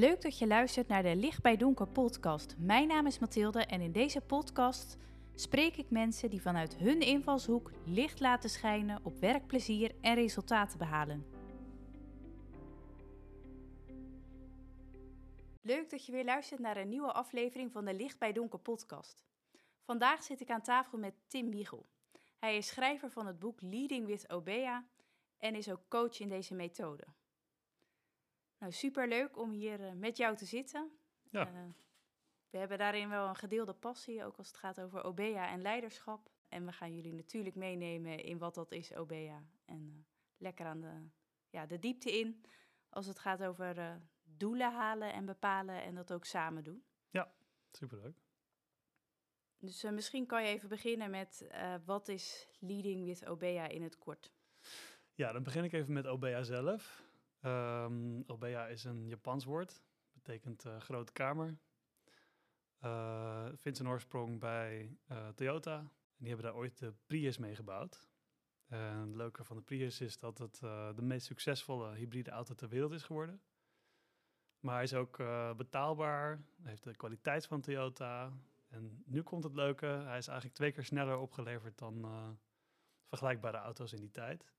Leuk 0.00 0.22
dat 0.22 0.38
je 0.38 0.46
luistert 0.46 0.88
naar 0.88 1.02
de 1.02 1.16
Licht 1.16 1.42
bij 1.42 1.56
Donker 1.56 1.88
podcast. 1.88 2.56
Mijn 2.58 2.88
naam 2.88 3.06
is 3.06 3.18
Mathilde 3.18 3.64
en 3.64 3.80
in 3.80 3.92
deze 3.92 4.20
podcast 4.20 4.96
spreek 5.34 5.76
ik 5.76 5.90
mensen 5.90 6.30
die 6.30 6.42
vanuit 6.42 6.76
hun 6.76 7.00
invalshoek 7.00 7.70
licht 7.84 8.20
laten 8.20 8.50
schijnen 8.50 9.00
op 9.02 9.18
werkplezier 9.18 9.94
en 10.00 10.14
resultaten 10.14 10.78
behalen. 10.78 11.26
Leuk 15.62 15.90
dat 15.90 16.06
je 16.06 16.12
weer 16.12 16.24
luistert 16.24 16.60
naar 16.60 16.76
een 16.76 16.88
nieuwe 16.88 17.12
aflevering 17.12 17.72
van 17.72 17.84
de 17.84 17.94
Licht 17.94 18.18
bij 18.18 18.32
Donker 18.32 18.58
podcast. 18.58 19.24
Vandaag 19.82 20.22
zit 20.22 20.40
ik 20.40 20.50
aan 20.50 20.62
tafel 20.62 20.98
met 20.98 21.14
Tim 21.26 21.48
Miegel. 21.48 21.86
Hij 22.38 22.56
is 22.56 22.66
schrijver 22.66 23.10
van 23.10 23.26
het 23.26 23.38
boek 23.38 23.60
Leading 23.60 24.06
with 24.06 24.30
Obea 24.30 24.84
en 25.38 25.54
is 25.54 25.70
ook 25.70 25.88
coach 25.88 26.20
in 26.20 26.28
deze 26.28 26.54
methode. 26.54 27.04
Nou, 28.60 28.72
super 28.72 29.08
leuk 29.08 29.38
om 29.38 29.50
hier 29.50 29.80
uh, 29.80 29.92
met 29.92 30.16
jou 30.16 30.36
te 30.36 30.44
zitten. 30.44 30.90
Ja. 31.30 31.46
Uh, 31.46 31.54
we 32.50 32.58
hebben 32.58 32.78
daarin 32.78 33.08
wel 33.08 33.28
een 33.28 33.36
gedeelde 33.36 33.74
passie, 33.74 34.24
ook 34.24 34.36
als 34.36 34.46
het 34.46 34.56
gaat 34.56 34.80
over 34.80 35.04
OBEA 35.04 35.48
en 35.50 35.62
leiderschap. 35.62 36.30
En 36.48 36.66
we 36.66 36.72
gaan 36.72 36.94
jullie 36.94 37.12
natuurlijk 37.12 37.56
meenemen 37.56 38.18
in 38.18 38.38
wat 38.38 38.54
dat 38.54 38.72
is, 38.72 38.94
OBEA. 38.94 39.44
En 39.64 39.88
uh, 39.88 39.94
lekker 40.36 40.66
aan 40.66 40.80
de, 40.80 41.08
ja, 41.50 41.66
de 41.66 41.78
diepte 41.78 42.18
in 42.18 42.44
als 42.88 43.06
het 43.06 43.18
gaat 43.18 43.42
over 43.42 44.00
doelen 44.22 44.72
halen 44.72 45.12
en 45.12 45.24
bepalen 45.24 45.82
en 45.82 45.94
dat 45.94 46.12
ook 46.12 46.24
samen 46.24 46.64
doen. 46.64 46.84
Ja, 47.10 47.32
superleuk. 47.72 48.16
Dus 49.58 49.82
misschien 49.82 50.26
kan 50.26 50.42
je 50.42 50.48
even 50.48 50.68
beginnen 50.68 51.10
met 51.10 51.50
wat 51.84 52.08
is 52.08 52.48
Leading 52.58 53.04
with 53.04 53.26
OBEA 53.26 53.68
in 53.68 53.82
het 53.82 53.98
kort? 53.98 54.32
Ja, 55.14 55.32
dan 55.32 55.42
begin 55.42 55.64
ik 55.64 55.72
even 55.72 55.92
met 55.92 56.06
OBEA 56.06 56.42
zelf. 56.42 57.09
Um, 57.42 58.22
Obeya 58.26 58.66
is 58.66 58.84
een 58.84 59.08
Japans 59.08 59.44
woord, 59.44 59.82
betekent 60.12 60.64
uh, 60.64 60.80
grote 60.80 61.12
kamer. 61.12 61.58
Uh, 62.84 63.48
vindt 63.54 63.78
zijn 63.78 63.90
oorsprong 63.90 64.40
bij 64.40 64.96
uh, 65.10 65.28
Toyota. 65.28 65.78
En 65.78 65.90
die 66.16 66.28
hebben 66.28 66.46
daar 66.46 66.54
ooit 66.54 66.78
de 66.78 66.94
Prius 67.06 67.38
mee 67.38 67.54
gebouwd. 67.54 68.08
En 68.66 69.06
het 69.06 69.16
leuke 69.16 69.44
van 69.44 69.56
de 69.56 69.62
Prius 69.62 70.00
is 70.00 70.18
dat 70.18 70.38
het 70.38 70.58
de 70.96 71.02
meest 71.02 71.26
succesvolle 71.26 71.94
hybride 71.94 72.30
auto 72.30 72.54
ter 72.54 72.68
wereld 72.68 72.92
is 72.92 73.02
geworden. 73.02 73.42
Maar 74.60 74.74
hij 74.74 74.82
is 74.82 74.94
ook 74.94 75.16
betaalbaar, 75.56 76.44
heeft 76.62 76.84
de 76.84 76.96
kwaliteit 76.96 77.46
van 77.46 77.60
Toyota. 77.60 78.32
En 78.68 79.02
nu 79.06 79.22
komt 79.22 79.44
het 79.44 79.54
leuke, 79.54 79.86
hij 79.86 80.18
is 80.18 80.26
eigenlijk 80.26 80.56
twee 80.56 80.72
keer 80.72 80.84
sneller 80.84 81.18
opgeleverd 81.18 81.78
dan 81.78 82.38
vergelijkbare 83.06 83.56
auto's 83.56 83.92
in 83.92 84.00
die 84.00 84.10
tijd. 84.10 84.52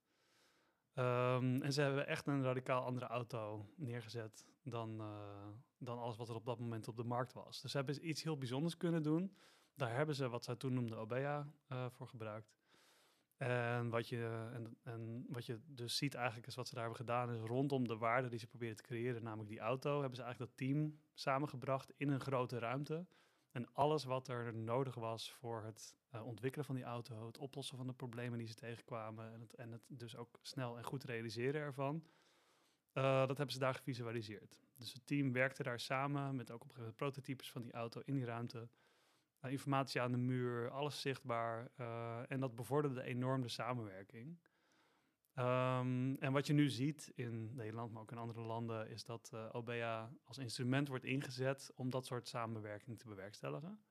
Um, 0.94 1.62
en 1.62 1.72
ze 1.72 1.80
hebben 1.82 2.06
echt 2.06 2.26
een 2.26 2.42
radicaal 2.42 2.84
andere 2.84 3.06
auto 3.06 3.66
neergezet 3.76 4.46
dan, 4.62 5.00
uh, 5.00 5.48
dan 5.78 5.98
alles 5.98 6.16
wat 6.16 6.28
er 6.28 6.34
op 6.34 6.44
dat 6.44 6.58
moment 6.58 6.88
op 6.88 6.96
de 6.96 7.04
markt 7.04 7.32
was. 7.32 7.60
Dus 7.60 7.70
ze 7.70 7.76
hebben 7.76 8.08
iets 8.08 8.22
heel 8.22 8.38
bijzonders 8.38 8.76
kunnen 8.76 9.02
doen. 9.02 9.36
Daar 9.74 9.94
hebben 9.94 10.14
ze 10.14 10.28
wat 10.28 10.44
zij 10.44 10.56
toen 10.56 10.72
noemden 10.72 10.98
OBEA 10.98 11.52
uh, 11.68 11.86
voor 11.90 12.08
gebruikt. 12.08 12.54
En 13.36 13.88
wat, 13.88 14.08
je, 14.08 14.48
en, 14.52 14.76
en 14.82 15.26
wat 15.28 15.46
je 15.46 15.60
dus 15.64 15.96
ziet 15.96 16.14
eigenlijk 16.14 16.46
is 16.46 16.54
wat 16.54 16.68
ze 16.68 16.74
daar 16.74 16.84
hebben 16.84 17.00
gedaan, 17.00 17.30
is 17.30 17.40
rondom 17.40 17.88
de 17.88 17.96
waarde 17.96 18.28
die 18.28 18.38
ze 18.38 18.46
proberen 18.46 18.76
te 18.76 18.82
creëren, 18.82 19.22
namelijk 19.22 19.48
die 19.48 19.60
auto, 19.60 20.00
hebben 20.00 20.16
ze 20.16 20.22
eigenlijk 20.22 20.50
dat 20.56 20.68
team 20.68 20.98
samengebracht 21.14 21.92
in 21.96 22.08
een 22.08 22.20
grote 22.20 22.58
ruimte. 22.58 23.06
En 23.52 23.72
alles 23.72 24.04
wat 24.04 24.28
er 24.28 24.54
nodig 24.54 24.94
was 24.94 25.32
voor 25.32 25.64
het 25.64 25.96
uh, 26.14 26.26
ontwikkelen 26.26 26.66
van 26.66 26.74
die 26.74 26.84
auto, 26.84 27.26
het 27.26 27.38
oplossen 27.38 27.76
van 27.76 27.86
de 27.86 27.92
problemen 27.92 28.38
die 28.38 28.46
ze 28.46 28.54
tegenkwamen 28.54 29.32
en 29.32 29.40
het, 29.40 29.54
en 29.54 29.72
het 29.72 29.82
dus 29.86 30.16
ook 30.16 30.38
snel 30.42 30.78
en 30.78 30.84
goed 30.84 31.04
realiseren 31.04 31.60
ervan, 31.60 31.94
uh, 32.92 33.26
dat 33.26 33.36
hebben 33.36 33.52
ze 33.54 33.58
daar 33.58 33.74
gevisualiseerd. 33.74 34.60
Dus 34.74 34.92
het 34.92 35.06
team 35.06 35.32
werkte 35.32 35.62
daar 35.62 35.80
samen 35.80 36.36
met 36.36 36.50
ook 36.50 36.64
op 36.64 36.78
een 36.78 36.94
prototypes 36.94 37.50
van 37.50 37.62
die 37.62 37.72
auto 37.72 38.00
in 38.04 38.14
die 38.14 38.24
ruimte. 38.24 38.68
Uh, 39.44 39.50
informatie 39.50 40.00
aan 40.00 40.12
de 40.12 40.18
muur, 40.18 40.70
alles 40.70 41.00
zichtbaar. 41.00 41.70
en 42.28 42.40
dat 42.40 42.54
bevorderde 42.54 43.02
enorm 43.02 43.42
de 43.42 43.48
samenwerking. 43.48 44.38
Um, 45.38 46.16
en 46.16 46.32
wat 46.32 46.46
je 46.46 46.52
nu 46.52 46.68
ziet 46.68 47.12
in 47.14 47.54
Nederland, 47.54 47.92
maar 47.92 48.02
ook 48.02 48.10
in 48.10 48.18
andere 48.18 48.40
landen, 48.40 48.88
is 48.88 49.04
dat 49.04 49.30
uh, 49.34 49.48
OBEA 49.52 50.12
als 50.24 50.38
instrument 50.38 50.88
wordt 50.88 51.04
ingezet 51.04 51.72
om 51.74 51.90
dat 51.90 52.06
soort 52.06 52.28
samenwerking 52.28 52.98
te 52.98 53.08
bewerkstelligen. 53.08 53.82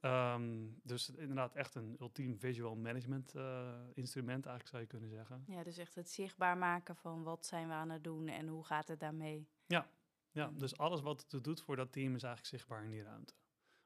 Um, 0.00 0.80
dus 0.82 1.10
inderdaad 1.10 1.54
echt 1.54 1.74
een 1.74 1.96
ultiem 2.00 2.38
visual 2.38 2.76
management 2.76 3.34
uh, 3.34 3.78
instrument, 3.94 4.46
eigenlijk 4.46 4.68
zou 4.68 4.82
je 4.82 4.88
kunnen 4.88 5.10
zeggen. 5.10 5.44
Ja, 5.46 5.62
dus 5.62 5.76
echt 5.76 5.94
het 5.94 6.10
zichtbaar 6.10 6.58
maken 6.58 6.96
van 6.96 7.22
wat 7.22 7.46
zijn 7.46 7.68
we 7.68 7.74
aan 7.74 7.90
het 7.90 8.04
doen 8.04 8.28
en 8.28 8.48
hoe 8.48 8.64
gaat 8.64 8.88
het 8.88 9.00
daarmee. 9.00 9.48
Ja, 9.66 9.90
ja 10.30 10.50
dus 10.50 10.76
alles 10.76 11.00
wat 11.00 11.26
het 11.28 11.44
doet 11.44 11.60
voor 11.60 11.76
dat 11.76 11.92
team 11.92 12.14
is 12.14 12.22
eigenlijk 12.22 12.46
zichtbaar 12.46 12.84
in 12.84 12.90
die 12.90 13.02
ruimte 13.02 13.34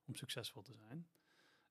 om 0.07 0.15
succesvol 0.15 0.63
te 0.63 0.75
zijn. 0.75 1.09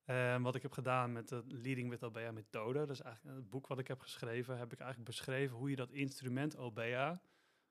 En 0.05 0.41
wat 0.41 0.55
ik 0.55 0.61
heb 0.61 0.71
gedaan 0.71 1.11
met 1.11 1.27
de 1.27 1.43
Leading 1.47 1.89
with 1.89 2.03
OBEA 2.03 2.31
methode, 2.31 2.85
dus 2.85 3.01
eigenlijk 3.01 3.37
het 3.37 3.49
boek 3.49 3.67
wat 3.67 3.79
ik 3.79 3.87
heb 3.87 3.99
geschreven, 3.99 4.57
heb 4.57 4.73
ik 4.73 4.79
eigenlijk 4.79 5.09
beschreven 5.09 5.57
hoe 5.57 5.69
je 5.69 5.75
dat 5.75 5.91
instrument 5.91 6.57
OBEA 6.57 7.21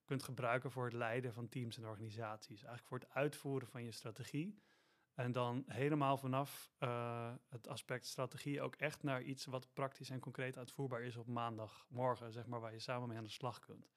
kunt 0.05 0.22
gebruiken 0.22 0.71
voor 0.71 0.84
het 0.84 0.93
leiden 0.93 1.33
van 1.33 1.49
teams 1.49 1.77
en 1.77 1.87
organisaties. 1.87 2.62
Eigenlijk 2.62 2.87
voor 2.87 2.99
het 2.99 3.09
uitvoeren 3.11 3.69
van 3.69 3.84
je 3.84 3.93
strategie. 3.93 4.62
En 5.15 5.33
dan 5.33 5.65
helemaal 5.67 6.17
vanaf 6.17 6.73
uh, 6.78 7.33
het 7.49 7.69
aspect 7.69 8.06
strategie 8.06 8.62
ook 8.62 8.75
echt 8.75 9.03
naar 9.03 9.23
iets 9.23 9.44
wat 9.44 9.73
praktisch 9.73 10.11
en 10.11 10.21
concreet 10.21 10.59
uitvoerbaar 10.59 11.03
is 11.03 11.17
op 11.17 11.27
maandagmorgen, 11.27 12.33
zeg 12.33 12.47
maar, 12.47 12.61
waar 12.61 12.73
je 12.73 12.78
samen 12.78 13.09
mee 13.09 13.19
aan 13.19 13.25
de 13.25 13.31
slag 13.31 13.59
kunt. 13.59 13.93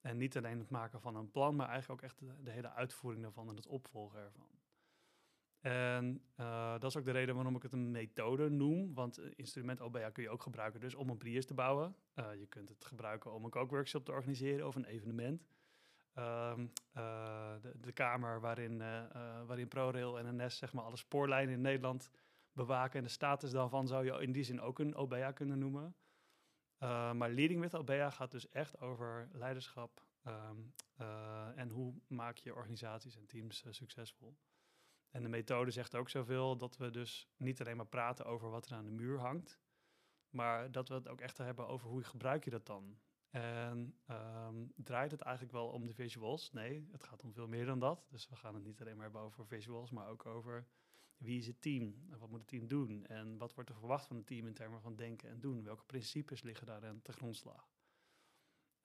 En 0.00 0.16
niet 0.16 0.36
alleen 0.36 0.58
het 0.58 0.70
maken 0.70 1.00
van 1.00 1.16
een 1.16 1.30
plan, 1.30 1.56
maar 1.56 1.68
eigenlijk 1.68 2.02
ook 2.02 2.10
echt 2.10 2.18
de, 2.18 2.42
de 2.42 2.50
hele 2.50 2.70
uitvoering 2.70 3.22
daarvan 3.22 3.48
en 3.48 3.56
het 3.56 3.66
opvolgen 3.66 4.20
ervan. 4.20 4.55
En 5.66 6.22
uh, 6.40 6.72
dat 6.72 6.84
is 6.84 6.96
ook 6.96 7.04
de 7.04 7.10
reden 7.10 7.34
waarom 7.34 7.56
ik 7.56 7.62
het 7.62 7.72
een 7.72 7.90
methode 7.90 8.48
noem. 8.48 8.94
Want 8.94 9.20
instrument 9.36 9.80
OBA 9.80 10.10
kun 10.10 10.22
je 10.22 10.30
ook 10.30 10.42
gebruiken 10.42 10.80
dus 10.80 10.94
om 10.94 11.08
een 11.08 11.16
Prius 11.16 11.46
te 11.46 11.54
bouwen. 11.54 11.96
Uh, 12.14 12.34
je 12.34 12.46
kunt 12.46 12.68
het 12.68 12.84
gebruiken 12.84 13.32
om 13.32 13.44
een 13.44 13.50
kookworkshop 13.50 14.04
te 14.04 14.12
organiseren 14.12 14.66
of 14.66 14.74
een 14.74 14.84
evenement. 14.84 15.46
De, 16.12 17.72
de, 17.80 17.92
kamer 17.92 18.40
waarin, 18.40 18.78
waarin 19.46 19.68
ProRail 19.68 20.18
en 20.18 20.36
NS 20.36 20.58
zeg 20.58 20.72
maar, 20.72 20.84
alle 20.84 20.96
spoorlijnen 20.96 21.54
in 21.54 21.60
Nederland 21.60 22.10
bewaken. 22.52 22.98
En 22.98 23.04
de 23.04 23.10
status 23.10 23.50
daarvan 23.50 23.86
zou 23.86 24.04
je 24.04 24.22
in 24.22 24.32
die 24.32 24.44
zin 24.44 24.60
ook 24.60 24.78
een 24.78 24.94
OBA 24.94 25.32
kunnen 25.32 25.58
noemen. 25.58 25.94
maar 27.18 27.30
Leading 27.30 27.60
with 27.60 27.74
OBA 27.74 28.10
gaat 28.10 28.30
dus 28.30 28.48
echt 28.48 28.80
over 28.80 29.28
leiderschap. 29.32 30.02
Ehm, 30.22 30.58
en 31.54 31.68
hoe 31.68 31.94
maak 32.06 32.36
je 32.36 32.54
organisaties 32.54 33.16
en 33.16 33.26
teams 33.26 33.64
succesvol. 33.70 34.36
En 35.16 35.22
de 35.22 35.28
methode 35.28 35.70
zegt 35.70 35.94
ook 35.94 36.08
zoveel 36.08 36.56
dat 36.56 36.76
we 36.76 36.90
dus 36.90 37.28
niet 37.36 37.60
alleen 37.60 37.76
maar 37.76 37.86
praten 37.86 38.26
over 38.26 38.50
wat 38.50 38.66
er 38.66 38.76
aan 38.76 38.84
de 38.84 38.90
muur 38.90 39.18
hangt, 39.18 39.60
maar 40.30 40.72
dat 40.72 40.88
we 40.88 40.94
het 40.94 41.08
ook 41.08 41.20
echt 41.20 41.38
hebben 41.38 41.68
over 41.68 41.88
hoe 41.88 42.02
gebruik 42.02 42.44
je 42.44 42.50
dat 42.50 42.66
dan. 42.66 42.98
En 43.30 43.98
um, 44.10 44.72
draait 44.76 45.10
het 45.10 45.20
eigenlijk 45.20 45.54
wel 45.54 45.68
om 45.68 45.86
de 45.86 45.94
visuals? 45.94 46.52
Nee, 46.52 46.88
het 46.92 47.04
gaat 47.04 47.22
om 47.22 47.32
veel 47.32 47.48
meer 47.48 47.66
dan 47.66 47.78
dat. 47.78 48.06
Dus 48.10 48.28
we 48.28 48.36
gaan 48.36 48.54
het 48.54 48.64
niet 48.64 48.80
alleen 48.80 48.94
maar 48.94 49.04
hebben 49.04 49.22
over 49.22 49.46
visuals, 49.46 49.90
maar 49.90 50.08
ook 50.08 50.26
over 50.26 50.66
wie 51.16 51.38
is 51.38 51.46
het 51.46 51.60
team 51.60 52.06
en 52.10 52.18
wat 52.18 52.30
moet 52.30 52.40
het 52.40 52.48
team 52.48 52.66
doen 52.66 53.06
en 53.06 53.38
wat 53.38 53.54
wordt 53.54 53.70
er 53.70 53.76
verwacht 53.76 54.06
van 54.06 54.16
het 54.16 54.26
team 54.26 54.46
in 54.46 54.54
termen 54.54 54.80
van 54.80 54.96
denken 54.96 55.28
en 55.28 55.40
doen. 55.40 55.64
Welke 55.64 55.84
principes 55.84 56.42
liggen 56.42 56.66
daarin 56.66 57.02
te 57.02 57.12
grondslag? 57.12 57.74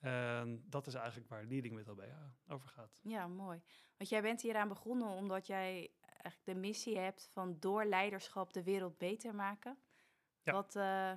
En 0.01 0.63
dat 0.69 0.87
is 0.87 0.93
eigenlijk 0.93 1.29
waar 1.29 1.45
Leading 1.45 1.75
with 1.75 1.89
OBA 1.89 2.35
over 2.47 2.69
gaat. 2.69 2.99
Ja, 3.03 3.27
mooi. 3.27 3.61
Want 3.97 4.09
jij 4.09 4.21
bent 4.21 4.41
hieraan 4.41 4.67
begonnen 4.67 5.07
omdat 5.07 5.47
jij 5.47 5.91
eigenlijk 6.21 6.45
de 6.45 6.67
missie 6.67 6.97
hebt 6.97 7.29
van 7.31 7.59
door 7.59 7.85
leiderschap 7.85 8.53
de 8.53 8.63
wereld 8.63 8.97
beter 8.97 9.35
maken. 9.35 9.77
Ja. 10.43 10.53
Wat, 10.53 10.75
uh, 10.75 11.13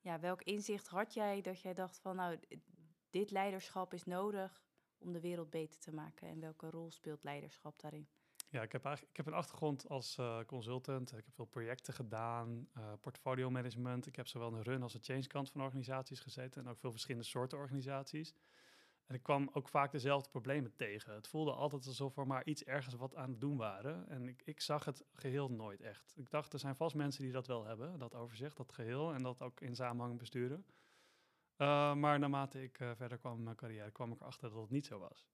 ja, 0.00 0.20
welk 0.20 0.42
inzicht 0.42 0.88
had 0.88 1.14
jij 1.14 1.40
dat 1.40 1.60
jij 1.60 1.74
dacht 1.74 1.98
van 1.98 2.16
nou, 2.16 2.38
dit 3.10 3.30
leiderschap 3.30 3.94
is 3.94 4.04
nodig 4.04 4.62
om 4.98 5.12
de 5.12 5.20
wereld 5.20 5.50
beter 5.50 5.80
te 5.80 5.92
maken? 5.92 6.28
En 6.28 6.40
welke 6.40 6.70
rol 6.70 6.90
speelt 6.90 7.24
leiderschap 7.24 7.80
daarin? 7.80 8.08
Ja, 8.50 8.62
ik 8.62 8.72
heb, 8.72 8.84
eigenlijk, 8.84 9.16
ik 9.18 9.24
heb 9.24 9.26
een 9.26 9.38
achtergrond 9.38 9.88
als 9.88 10.16
uh, 10.18 10.40
consultant. 10.46 11.10
Ik 11.10 11.24
heb 11.24 11.34
veel 11.34 11.44
projecten 11.44 11.94
gedaan, 11.94 12.68
uh, 12.76 12.92
portfolio 13.00 13.50
management. 13.50 14.06
Ik 14.06 14.16
heb 14.16 14.26
zowel 14.26 14.50
de 14.50 14.62
run 14.62 14.82
als 14.82 14.92
de 14.92 14.98
change 15.02 15.26
kant 15.26 15.50
van 15.50 15.62
organisaties 15.62 16.20
gezeten 16.20 16.62
en 16.62 16.70
ook 16.70 16.78
veel 16.78 16.90
verschillende 16.90 17.26
soorten 17.26 17.58
organisaties. 17.58 18.34
En 19.08 19.14
ik 19.14 19.22
kwam 19.22 19.50
ook 19.52 19.68
vaak 19.68 19.92
dezelfde 19.92 20.30
problemen 20.30 20.76
tegen. 20.76 21.14
Het 21.14 21.28
voelde 21.28 21.52
altijd 21.52 21.86
alsof 21.86 22.16
er 22.16 22.26
maar 22.26 22.44
iets 22.44 22.64
ergens 22.64 22.94
wat 22.94 23.14
aan 23.14 23.30
het 23.30 23.40
doen 23.40 23.56
waren. 23.56 24.08
En 24.08 24.28
ik, 24.28 24.42
ik 24.44 24.60
zag 24.60 24.84
het 24.84 25.04
geheel 25.12 25.50
nooit 25.50 25.80
echt. 25.80 26.14
Ik 26.16 26.30
dacht, 26.30 26.52
er 26.52 26.58
zijn 26.58 26.76
vast 26.76 26.94
mensen 26.94 27.22
die 27.22 27.32
dat 27.32 27.46
wel 27.46 27.64
hebben, 27.64 27.98
dat 27.98 28.14
overzicht, 28.14 28.56
dat 28.56 28.72
geheel. 28.72 29.14
En 29.14 29.22
dat 29.22 29.42
ook 29.42 29.60
in 29.60 29.74
samenhang 29.74 30.18
besturen. 30.18 30.66
Uh, 31.56 31.94
maar 31.94 32.18
naarmate 32.18 32.62
ik 32.62 32.76
verder 32.76 33.18
kwam 33.18 33.36
in 33.36 33.42
mijn 33.42 33.56
carrière, 33.56 33.90
kwam 33.90 34.12
ik 34.12 34.20
erachter 34.20 34.50
dat 34.50 34.60
het 34.60 34.70
niet 34.70 34.86
zo 34.86 34.98
was. 34.98 35.28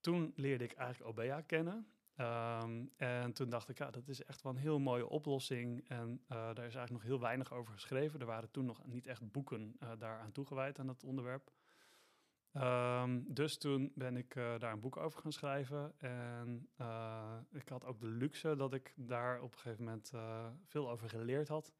Toen 0.00 0.32
leerde 0.36 0.64
ik 0.64 0.72
eigenlijk 0.72 1.10
OBEA 1.10 1.40
kennen. 1.40 1.86
Um, 2.16 2.92
en 2.96 3.32
toen 3.32 3.48
dacht 3.48 3.68
ik, 3.68 3.78
ja, 3.78 3.90
dat 3.90 4.08
is 4.08 4.24
echt 4.24 4.42
wel 4.42 4.52
een 4.52 4.58
heel 4.58 4.78
mooie 4.78 5.08
oplossing. 5.08 5.88
En 5.88 6.10
uh, 6.10 6.28
daar 6.28 6.50
is 6.50 6.74
eigenlijk 6.74 6.90
nog 6.90 7.02
heel 7.02 7.20
weinig 7.20 7.52
over 7.52 7.72
geschreven. 7.72 8.20
Er 8.20 8.26
waren 8.26 8.50
toen 8.50 8.64
nog 8.64 8.86
niet 8.86 9.06
echt 9.06 9.32
boeken 9.32 9.76
daaraan 9.78 10.32
toegewijd 10.32 10.78
aan 10.78 10.86
dat 10.86 11.04
onderwerp. 11.04 11.50
Ehm, 12.52 13.20
dus 13.26 13.58
toen 13.58 13.92
ben 13.94 14.16
ik 14.16 14.34
daar 14.34 14.72
een 14.72 14.80
boek 14.80 14.96
over 14.96 15.20
gaan 15.20 15.32
schrijven. 15.32 15.94
En 15.98 16.68
ik 17.50 17.68
had 17.68 17.84
ook 17.84 18.00
de 18.00 18.06
luxe 18.06 18.56
dat 18.56 18.74
ik 18.74 18.92
daar 18.96 19.40
op 19.40 19.52
een 19.52 19.58
gegeven 19.58 19.84
moment 19.84 20.12
veel 20.64 20.90
over 20.90 21.08
geleerd 21.08 21.48
had. 21.48 21.72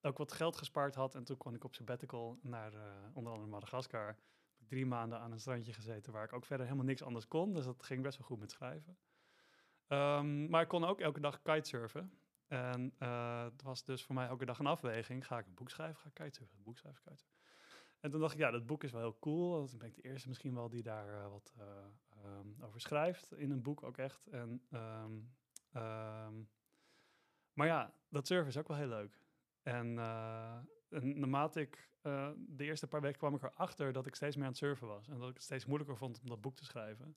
Ook 0.00 0.18
wat 0.18 0.32
geld 0.32 0.56
gespaard 0.56 0.94
had. 0.94 1.14
En 1.14 1.24
toen 1.24 1.36
kwam 1.36 1.54
ik 1.54 1.64
op 1.64 1.74
sabbatical 1.74 2.38
naar 2.42 2.72
onder 3.12 3.32
andere 3.32 3.50
Madagaskar 3.50 4.16
drie 4.66 4.86
maanden 4.86 5.18
aan 5.18 5.32
een 5.32 5.40
strandje 5.40 5.72
gezeten 5.72 6.12
waar 6.12 6.24
ik 6.24 6.32
ook 6.32 6.44
verder 6.44 6.66
helemaal 6.66 6.86
niks 6.86 7.02
anders 7.02 7.28
kon. 7.28 7.52
Dus 7.52 7.64
dat 7.64 7.82
ging 7.82 8.02
best 8.02 8.18
wel 8.18 8.26
goed 8.26 8.38
met 8.38 8.50
schrijven. 8.50 8.98
Ehm, 9.86 10.48
maar 10.48 10.62
ik 10.62 10.68
kon 10.68 10.84
ook 10.84 11.00
elke 11.00 11.20
dag 11.20 11.42
kitesurfen. 11.42 12.12
En 12.46 12.94
het 13.44 13.62
was 13.62 13.84
dus 13.84 14.04
voor 14.04 14.14
mij 14.14 14.26
elke 14.26 14.44
dag 14.44 14.58
een 14.58 14.66
afweging. 14.66 15.26
Ga 15.26 15.38
ik 15.38 15.46
een 15.46 15.54
boek 15.54 15.70
schrijven? 15.70 16.00
Ga 16.00 16.08
ik 16.08 16.14
kitesurfen? 16.14 16.62
Boek 16.62 16.78
schrijven? 16.78 17.02
Kitesurfen? 17.02 17.41
En 18.02 18.10
toen 18.10 18.20
dacht 18.20 18.32
ik, 18.32 18.38
ja, 18.38 18.50
dat 18.50 18.66
boek 18.66 18.84
is 18.84 18.92
wel 18.92 19.00
heel 19.00 19.18
cool. 19.18 19.66
Dan 19.66 19.78
ben 19.78 19.88
ik 19.88 19.94
de 19.94 20.02
eerste 20.02 20.28
misschien 20.28 20.54
wel 20.54 20.68
die 20.68 20.82
daar 20.82 21.08
uh, 21.08 21.28
wat 21.28 21.54
uh, 21.58 22.64
over 22.66 22.80
schrijft. 22.80 23.32
In 23.32 23.50
een 23.50 23.62
boek 23.62 23.82
ook 23.82 23.98
echt. 23.98 24.26
En, 24.26 24.62
um, 24.72 26.48
maar 27.52 27.66
ja, 27.66 27.94
dat 28.08 28.26
surfen 28.26 28.48
is 28.48 28.56
ook 28.56 28.68
wel 28.68 28.76
heel 28.76 28.88
leuk. 28.88 29.20
En, 29.62 29.98
en 30.88 31.18
naarmate 31.18 31.60
ik 31.60 31.90
de 32.36 32.64
eerste 32.64 32.86
paar 32.86 33.00
weken 33.00 33.18
kwam 33.18 33.34
ik 33.34 33.42
erachter 33.42 33.92
dat 33.92 34.06
ik 34.06 34.14
steeds 34.14 34.36
meer 34.36 34.44
aan 34.44 34.50
het 34.50 34.60
surfen 34.60 34.86
was. 34.86 35.08
En 35.08 35.18
dat 35.18 35.28
ik 35.28 35.34
het 35.34 35.42
steeds 35.42 35.66
moeilijker 35.66 35.96
vond 35.96 36.20
om 36.20 36.28
dat 36.28 36.40
boek 36.40 36.56
te 36.56 36.64
schrijven. 36.64 37.16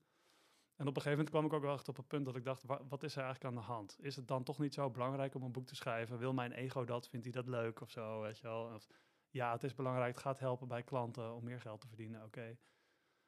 En 0.75 0.87
op 0.87 0.95
een 0.95 1.01
gegeven 1.01 1.11
moment 1.11 1.29
kwam 1.29 1.45
ik 1.45 1.53
ook 1.53 1.61
wel 1.61 1.73
echt 1.73 1.87
op 1.87 1.97
het 1.97 2.07
punt 2.07 2.25
dat 2.25 2.35
ik 2.35 2.43
dacht, 2.43 2.63
wat 2.65 3.03
is 3.03 3.15
er 3.15 3.23
eigenlijk 3.23 3.55
aan 3.55 3.61
de 3.61 3.67
hand? 3.67 3.97
Is 3.99 4.15
het 4.15 4.27
dan 4.27 4.43
toch 4.43 4.59
niet 4.59 4.73
zo 4.73 4.89
belangrijk 4.89 5.35
om 5.35 5.43
een 5.43 5.51
boek 5.51 5.67
te 5.67 5.75
schrijven? 5.75 6.17
Wil 6.17 6.33
mijn 6.33 6.51
ego 6.51 6.85
dat? 6.85 7.07
Vindt 7.07 7.25
hij 7.25 7.33
dat 7.33 7.47
leuk 7.47 7.81
of 7.81 7.89
zo? 7.89 8.21
Weet 8.21 8.37
je 8.37 8.47
wel? 8.47 8.73
Of, 8.73 8.87
ja, 9.35 9.51
het 9.51 9.63
is 9.63 9.75
belangrijk, 9.75 10.13
het 10.13 10.23
gaat 10.23 10.39
helpen 10.39 10.67
bij 10.67 10.83
klanten 10.83 11.33
om 11.33 11.43
meer 11.43 11.61
geld 11.61 11.81
te 11.81 11.87
verdienen, 11.87 12.23
oké. 12.23 12.57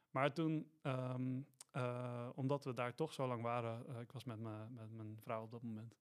Maar 0.10 0.34
toen, 0.34 0.72
um, 0.84 1.48
uh, 1.74 2.30
omdat 2.36 2.64
we 2.64 2.74
daar 2.74 2.96
toch 2.96 3.14
zo 3.14 3.28
lang 3.28 3.42
waren, 3.42 3.86
uh, 3.90 4.00
ik 4.00 4.12
was 4.12 4.24
met, 4.24 4.40
me, 4.40 4.70
met 4.70 4.92
mijn 4.92 5.20
vrouw 5.22 5.44
op 5.44 5.52
dat 5.52 5.62
moment, 5.62 5.96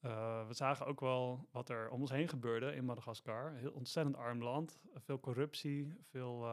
uh, 0.00 0.46
we 0.46 0.54
zagen 0.54 0.86
ook 0.86 1.00
wel 1.00 1.48
wat 1.50 1.68
er 1.68 1.90
om 1.90 2.00
ons 2.00 2.10
heen 2.10 2.28
gebeurde 2.28 2.74
in 2.74 2.84
Madagaskar. 2.84 3.52
Heel 3.52 3.72
ontzettend 3.72 4.16
arm 4.16 4.42
land. 4.42 4.80
Veel 4.94 5.20
corruptie, 5.20 5.94
veel 6.00 6.48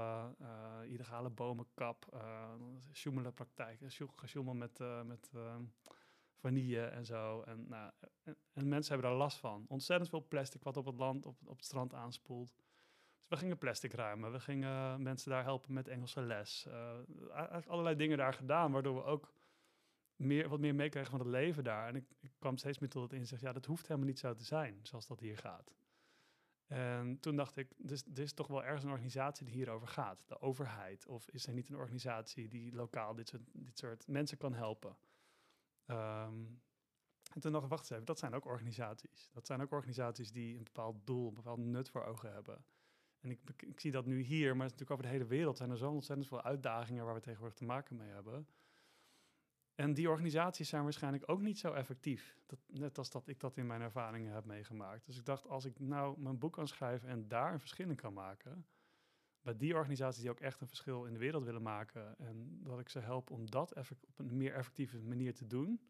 illegale 0.83 1.29
bomenkap, 1.29 2.05
uh, 3.03 3.27
praktijken, 3.33 3.91
gesjoemel 4.15 4.53
met, 4.53 4.79
met 5.05 5.31
vanille 6.41 6.85
en 6.85 7.05
zo. 7.05 7.41
En, 7.41 7.65
nou, 7.67 7.91
en, 8.23 8.37
en, 8.53 8.67
mensen 8.67 8.93
hebben 8.93 9.09
daar 9.09 9.19
last 9.19 9.37
van. 9.37 9.65
Ontzettend 9.67 10.09
veel 10.09 10.25
plastic 10.27 10.63
wat 10.63 10.77
op 10.77 10.85
het 10.85 10.97
land, 10.97 11.25
op, 11.25 11.37
op 11.45 11.55
het 11.55 11.65
strand 11.65 11.93
aanspoelt. 11.93 12.55
Dus 13.17 13.27
we 13.27 13.37
gingen 13.37 13.57
plastic 13.57 13.93
ruimen. 13.93 14.31
We 14.31 14.39
gingen 14.39 15.01
mensen 15.01 15.31
daar 15.31 15.43
helpen 15.43 15.73
met 15.73 15.87
Engelse 15.87 16.21
les. 16.21 16.67
eigenlijk 17.33 17.67
allerlei 17.67 17.95
dingen 17.95 18.17
daar 18.17 18.33
gedaan, 18.33 18.71
waardoor 18.71 18.95
we 18.95 19.03
ook 19.03 19.33
meer, 20.15 20.49
wat 20.49 20.59
meer 20.59 20.75
meekrijgen 20.75 21.11
van 21.11 21.19
het 21.19 21.29
leven 21.29 21.63
daar. 21.63 21.87
En 21.87 21.95
ik, 21.95 22.05
ik, 22.19 22.31
kwam 22.39 22.57
steeds 22.57 22.79
meer 22.79 22.89
tot 22.89 23.03
het 23.03 23.13
inzicht, 23.13 23.41
ja, 23.41 23.53
dat 23.53 23.65
hoeft 23.65 23.87
helemaal 23.87 24.09
niet 24.09 24.19
zo 24.19 24.33
te 24.33 24.43
zijn, 24.43 24.79
zoals 24.81 25.07
dat 25.07 25.19
hier 25.19 25.37
gaat. 25.37 25.73
En 26.67 27.19
toen 27.19 27.35
dacht 27.35 27.57
ik, 27.57 27.73
dus, 27.77 28.03
er 28.13 28.19
is 28.19 28.33
toch 28.33 28.47
wel 28.47 28.63
ergens 28.63 28.83
een 28.83 28.89
organisatie 28.89 29.45
die 29.45 29.55
hierover 29.55 29.87
gaat. 29.87 30.23
De 30.27 30.41
overheid. 30.41 31.07
Of 31.07 31.29
is 31.29 31.47
er 31.47 31.53
niet 31.53 31.69
een 31.69 31.75
organisatie 31.75 32.47
die 32.47 32.73
lokaal 32.73 33.15
dit 33.15 33.33
dit 33.53 33.77
soort 33.77 34.07
mensen 34.07 34.37
kan 34.37 34.53
helpen? 34.53 34.97
Ehm, 35.91 36.45
en 37.33 37.39
toen 37.39 37.51
dacht 37.51 37.63
ik, 37.63 37.69
wacht 37.69 37.91
even, 37.91 38.05
dat 38.05 38.19
zijn 38.19 38.33
ook 38.33 38.45
organisaties. 38.45 39.29
Dat 39.31 39.45
zijn 39.45 39.61
ook 39.61 39.71
organisaties 39.71 40.31
die 40.31 40.57
een 40.57 40.63
bepaald 40.63 41.05
doel, 41.05 41.27
een 41.27 41.33
bepaald 41.33 41.59
nut 41.59 41.89
voor 41.89 42.03
ogen 42.03 42.33
hebben. 42.33 42.65
En 43.19 43.29
ik, 43.29 43.39
ik 43.57 43.79
zie 43.79 43.91
dat 43.91 44.05
nu 44.05 44.21
hier, 44.21 44.55
maar 44.55 44.65
natuurlijk 44.65 44.91
over 44.91 45.03
de 45.03 45.11
hele 45.11 45.25
wereld 45.25 45.57
zijn 45.57 45.69
er 45.69 45.77
zo 45.77 45.91
ontzettend 45.91 46.27
veel 46.27 46.41
uitdagingen 46.41 47.05
waar 47.05 47.13
we 47.13 47.19
tegenwoordig 47.19 47.57
te 47.57 47.65
maken 47.65 47.95
mee 47.95 48.09
hebben. 48.09 48.47
En 49.75 49.93
die 49.93 50.09
organisaties 50.09 50.69
zijn 50.69 50.83
waarschijnlijk 50.83 51.29
ook 51.29 51.41
niet 51.41 51.59
zo 51.59 51.73
effectief. 51.73 52.39
Dat, 52.45 52.59
net 52.67 52.97
als 52.97 53.09
dat 53.09 53.27
ik 53.27 53.39
dat 53.39 53.57
in 53.57 53.67
mijn 53.67 53.81
ervaringen 53.81 54.33
heb 54.33 54.45
meegemaakt. 54.45 55.05
Dus 55.05 55.17
ik 55.17 55.25
dacht, 55.25 55.47
als 55.47 55.65
ik 55.65 55.79
nou 55.79 56.19
mijn 56.19 56.39
boek 56.39 56.53
kan 56.53 56.67
schrijven 56.67 57.09
en 57.09 57.27
daar 57.27 57.53
een 57.53 57.59
verschil 57.59 57.89
in 57.89 57.95
kan 57.95 58.13
maken. 58.13 58.65
Bij 59.41 59.57
die 59.57 59.75
organisaties 59.75 60.21
die 60.21 60.29
ook 60.29 60.39
echt 60.39 60.61
een 60.61 60.67
verschil 60.67 61.05
in 61.05 61.13
de 61.13 61.19
wereld 61.19 61.43
willen 61.43 61.61
maken. 61.61 62.17
En 62.17 62.59
dat 62.63 62.79
ik 62.79 62.89
ze 62.89 62.99
help 62.99 63.31
om 63.31 63.49
dat 63.49 63.75
op 64.07 64.19
een 64.19 64.37
meer 64.37 64.53
effectieve 64.53 64.99
manier 64.99 65.33
te 65.33 65.47
doen. 65.47 65.81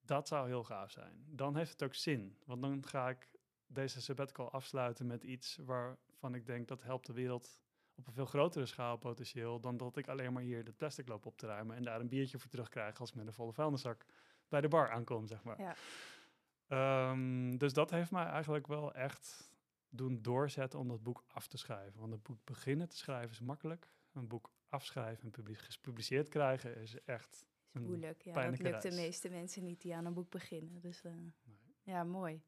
Dat 0.00 0.28
zou 0.28 0.46
heel 0.46 0.64
gaaf 0.64 0.90
zijn. 0.90 1.24
Dan 1.26 1.56
heeft 1.56 1.72
het 1.72 1.82
ook 1.82 1.94
zin. 1.94 2.38
Want 2.44 2.62
dan 2.62 2.86
ga 2.86 3.08
ik 3.08 3.30
deze 3.66 4.00
sabbatical 4.00 4.50
afsluiten 4.50 5.06
met 5.06 5.24
iets 5.24 5.56
waarvan 5.56 6.34
ik 6.34 6.46
denk 6.46 6.68
dat 6.68 6.82
helpt 6.82 7.06
de 7.06 7.12
wereld 7.12 7.62
op 7.94 8.06
een 8.06 8.12
veel 8.12 8.26
grotere 8.26 8.66
schaal 8.66 8.96
potentieel 8.96 9.60
dan 9.60 9.76
dat 9.76 9.96
ik 9.96 10.08
alleen 10.08 10.32
maar 10.32 10.42
hier 10.42 10.64
het 10.64 10.76
plastic 10.76 11.08
loop 11.08 11.26
op 11.26 11.36
te 11.36 11.46
ruimen 11.46 11.76
en 11.76 11.82
daar 11.82 12.00
een 12.00 12.08
biertje 12.08 12.38
voor 12.38 12.50
terugkrijg 12.50 13.00
als 13.00 13.10
ik 13.10 13.14
met 13.14 13.26
een 13.26 13.32
volle 13.32 13.52
vuilniszak 13.52 14.04
bij 14.48 14.60
de 14.60 14.68
bar 14.68 14.90
aankom, 14.90 15.26
zeg 15.26 15.42
maar. 15.42 15.60
Ja. 15.60 17.10
Um, 17.10 17.58
dus 17.58 17.72
dat 17.72 17.90
heeft 17.90 18.10
mij 18.10 18.24
eigenlijk 18.24 18.66
wel 18.66 18.94
echt 18.94 19.53
doen 19.96 20.22
doorzetten 20.22 20.78
om 20.78 20.88
dat 20.88 21.02
boek 21.02 21.24
af 21.26 21.46
te 21.46 21.56
schrijven. 21.56 22.00
Want 22.00 22.12
een 22.12 22.22
boek 22.22 22.44
beginnen 22.44 22.88
te 22.88 22.96
schrijven 22.96 23.30
is 23.30 23.40
makkelijk. 23.40 23.90
Een 24.12 24.28
boek 24.28 24.52
afschrijven 24.68 25.32
en 25.32 25.56
gepubliceerd 25.56 26.28
krijgen 26.28 26.76
is 26.76 27.04
echt 27.04 27.46
is 27.72 27.80
moeilijk. 27.80 28.22
Ja, 28.22 28.50
dat 28.50 28.58
lukt 28.58 28.82
de 28.82 28.90
meeste 28.90 29.28
mensen 29.28 29.64
niet 29.64 29.80
die 29.80 29.94
aan 29.94 30.04
een 30.04 30.14
boek 30.14 30.30
beginnen. 30.30 30.80
Dus 30.80 31.02
uh, 31.02 31.12
nee. 31.12 31.58
ja, 31.82 32.04
mooi. 32.04 32.42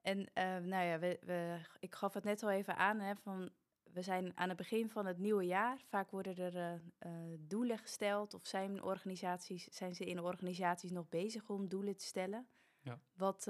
En 0.00 0.18
uh, 0.18 0.56
nou 0.56 0.84
ja, 0.84 0.98
we, 0.98 1.18
we, 1.20 1.60
ik 1.78 1.94
gaf 1.94 2.14
het 2.14 2.24
net 2.24 2.42
al 2.42 2.50
even 2.50 2.76
aan, 2.76 3.00
hè, 3.00 3.16
van 3.16 3.50
we 3.82 4.02
zijn 4.02 4.36
aan 4.36 4.48
het 4.48 4.56
begin 4.56 4.90
van 4.90 5.06
het 5.06 5.18
nieuwe 5.18 5.44
jaar. 5.44 5.80
Vaak 5.88 6.10
worden 6.10 6.36
er 6.36 6.54
uh, 6.54 7.12
uh, 7.12 7.38
doelen 7.38 7.78
gesteld 7.78 8.34
of 8.34 8.46
zijn, 8.46 8.82
organisaties, 8.82 9.64
zijn 9.64 9.94
ze 9.94 10.04
in 10.04 10.20
organisaties 10.20 10.90
nog 10.90 11.08
bezig 11.08 11.48
om 11.48 11.68
doelen 11.68 11.96
te 11.96 12.04
stellen. 12.04 12.48
Ja. 12.80 13.00
Wat, 13.12 13.44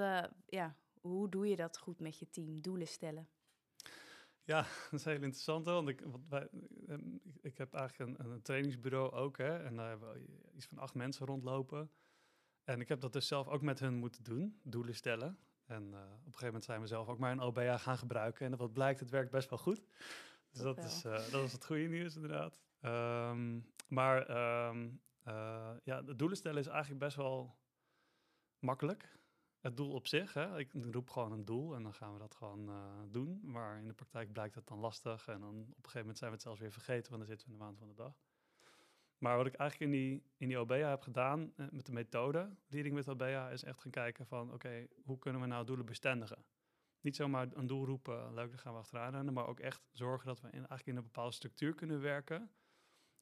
ja, 0.46 0.76
hoe 1.06 1.28
doe 1.28 1.48
je 1.48 1.56
dat 1.56 1.78
goed 1.78 2.00
met 2.00 2.18
je 2.18 2.30
team, 2.30 2.60
doelen 2.60 2.86
stellen? 2.86 3.28
Ja, 4.42 4.62
dat 4.90 5.00
is 5.00 5.04
heel 5.04 5.14
interessant. 5.14 5.66
Want 5.66 5.88
ik, 5.88 6.00
wat 6.00 6.20
wij, 6.28 6.48
ehm, 6.86 7.16
ik 7.40 7.58
heb 7.58 7.74
eigenlijk 7.74 8.18
een, 8.18 8.30
een, 8.30 8.42
trainingsbureau 8.42 9.12
ook. 9.12 9.38
Hè, 9.38 9.64
en 9.64 9.76
daar 9.76 9.88
hebben 9.88 10.12
we 10.12 10.52
iets 10.54 10.66
van 10.66 10.78
acht 10.78 10.94
mensen 10.94 11.26
rondlopen. 11.26 11.90
En 12.64 12.80
ik 12.80 12.88
heb 12.88 13.00
dat 13.00 13.12
dus 13.12 13.26
zelf 13.26 13.48
ook 13.48 13.62
met 13.62 13.80
hun 13.80 13.94
moeten 13.94 14.24
doen, 14.24 14.60
doelen 14.62 14.94
stellen. 14.94 15.38
En 15.64 15.86
op 15.86 15.94
een 15.94 16.22
gegeven 16.22 16.46
moment 16.46 16.64
zijn 16.64 16.80
we 16.80 16.86
zelf 16.86 17.08
ook 17.08 17.18
maar 17.18 17.32
een 17.32 17.40
OBA 17.40 17.78
gaan 17.78 17.98
gebruiken. 17.98 18.46
En 18.46 18.56
wat 18.56 18.72
blijkt, 18.72 19.00
het 19.00 19.10
werkt 19.10 19.30
best 19.30 19.50
wel 19.50 19.58
goed. 19.58 19.86
Dus 20.50 20.62
dat 20.62 20.84
is, 20.84 21.04
uh, 21.04 21.30
dat 21.30 21.44
is 21.44 21.52
het 21.52 21.64
goede 21.64 21.88
nieuws 21.88 22.14
inderdaad. 22.14 22.60
Um, 22.80 23.72
maar 23.88 24.30
um, 24.68 25.00
uh, 25.24 25.70
ja, 25.82 26.02
de 26.02 26.16
doelen 26.16 26.36
stellen 26.36 26.58
is 26.58 26.66
eigenlijk 26.66 27.00
best 27.00 27.16
wel 27.16 27.58
makkelijk. 28.58 29.18
Het 29.66 29.76
doel 29.76 29.92
op 29.92 30.06
zich, 30.06 30.34
hè? 30.34 30.58
ik 30.58 30.70
roep 30.90 31.10
gewoon 31.10 31.32
een 31.32 31.44
doel 31.44 31.74
en 31.74 31.82
dan 31.82 31.94
gaan 31.94 32.12
we 32.12 32.18
dat 32.18 32.34
gewoon 32.34 32.68
uh, 32.68 32.76
doen. 33.10 33.40
Maar 33.42 33.78
in 33.78 33.86
de 33.86 33.92
praktijk 33.92 34.32
blijkt 34.32 34.54
het 34.54 34.66
dan 34.66 34.78
lastig 34.78 35.28
en 35.28 35.40
dan 35.40 35.48
op 35.48 35.66
een 35.66 35.74
gegeven 35.74 36.00
moment 36.00 36.18
zijn 36.18 36.30
we 36.30 36.36
het 36.36 36.44
zelfs 36.44 36.60
weer 36.60 36.72
vergeten, 36.72 37.10
want 37.10 37.26
dan 37.26 37.36
zitten 37.36 37.46
we 37.46 37.52
in 37.52 37.58
de 37.58 37.64
maand 37.64 37.78
van 37.78 37.88
de 37.88 37.94
dag. 37.94 38.14
Maar 39.18 39.36
wat 39.36 39.46
ik 39.46 39.54
eigenlijk 39.54 39.92
in 39.92 39.98
die, 39.98 40.22
in 40.36 40.48
die 40.48 40.58
OBA 40.58 40.74
heb 40.74 41.00
gedaan 41.00 41.52
met 41.70 41.86
de 41.86 41.92
methode 41.92 42.56
Leading 42.66 42.94
with 42.94 43.08
OBA 43.08 43.50
is 43.50 43.64
echt 43.64 43.80
gaan 43.80 43.90
kijken 43.90 44.26
van 44.26 44.52
oké, 44.52 44.86
hoe 45.04 45.18
kunnen 45.18 45.40
we 45.40 45.46
nou 45.46 45.64
doelen 45.64 45.86
bestendigen? 45.86 46.44
niet 47.00 47.16
zomaar 47.16 47.48
een 47.52 47.66
doel 47.66 47.86
roepen, 47.86 48.34
leuk, 48.34 48.50
dan 48.50 48.58
gaan 48.58 48.72
we 48.72 48.78
achteraan 48.78 49.12
rennen, 49.12 49.34
maar 49.34 49.46
ook 49.46 49.60
echt 49.60 49.82
zorgen 49.92 50.26
dat 50.26 50.40
we 50.40 50.46
in, 50.46 50.52
eigenlijk 50.52 50.86
in 50.86 50.96
een 50.96 51.02
bepaalde 51.02 51.34
structuur 51.34 51.74
kunnen 51.74 52.00
werken, 52.00 52.50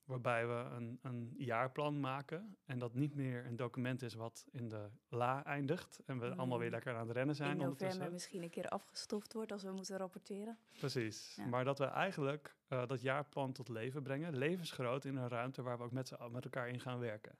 waarbij 0.04 0.46
we 0.46 0.52
een, 0.52 0.99
een 1.02 1.34
jaarplan 1.37 2.00
maken 2.00 2.56
en 2.64 2.78
dat 2.78 2.94
niet 2.94 3.14
meer 3.14 3.46
een 3.46 3.56
document 3.56 4.02
is 4.02 4.14
wat 4.14 4.46
in 4.50 4.68
de 4.68 4.90
la 5.08 5.44
eindigt 5.44 6.00
en 6.06 6.18
we 6.18 6.34
allemaal 6.34 6.58
weer 6.58 6.66
mm. 6.66 6.75
lekker 6.75 6.94
aan 6.94 7.08
het 7.08 7.16
rennen 7.16 7.37
zijn. 7.37 7.50
In 7.50 7.66
november 7.66 8.12
misschien 8.12 8.42
een 8.42 8.50
keer 8.50 8.68
afgestoft 8.68 9.32
wordt 9.32 9.52
als 9.52 9.62
we 9.62 9.73
moeten 9.73 9.96
rapporteren. 9.96 10.58
Precies, 10.78 11.38
maar 11.50 11.64
dat 11.64 11.78
we 11.78 11.84
eigenlijk 11.84 12.56
uh, 12.68 12.87
dat 12.87 13.00
jaarplan 13.00 13.52
tot 13.52 13.68
leven 13.68 14.02
brengen, 14.02 14.37
levensgroot 14.37 15.04
in 15.04 15.16
een 15.16 15.28
ruimte 15.28 15.62
waar 15.62 15.78
we 15.78 15.84
ook 15.84 15.92
met, 15.92 16.12
met 16.30 16.44
elkaar 16.44 16.68
in 16.68 16.80
gaan 16.80 16.99
werken. 16.99 17.38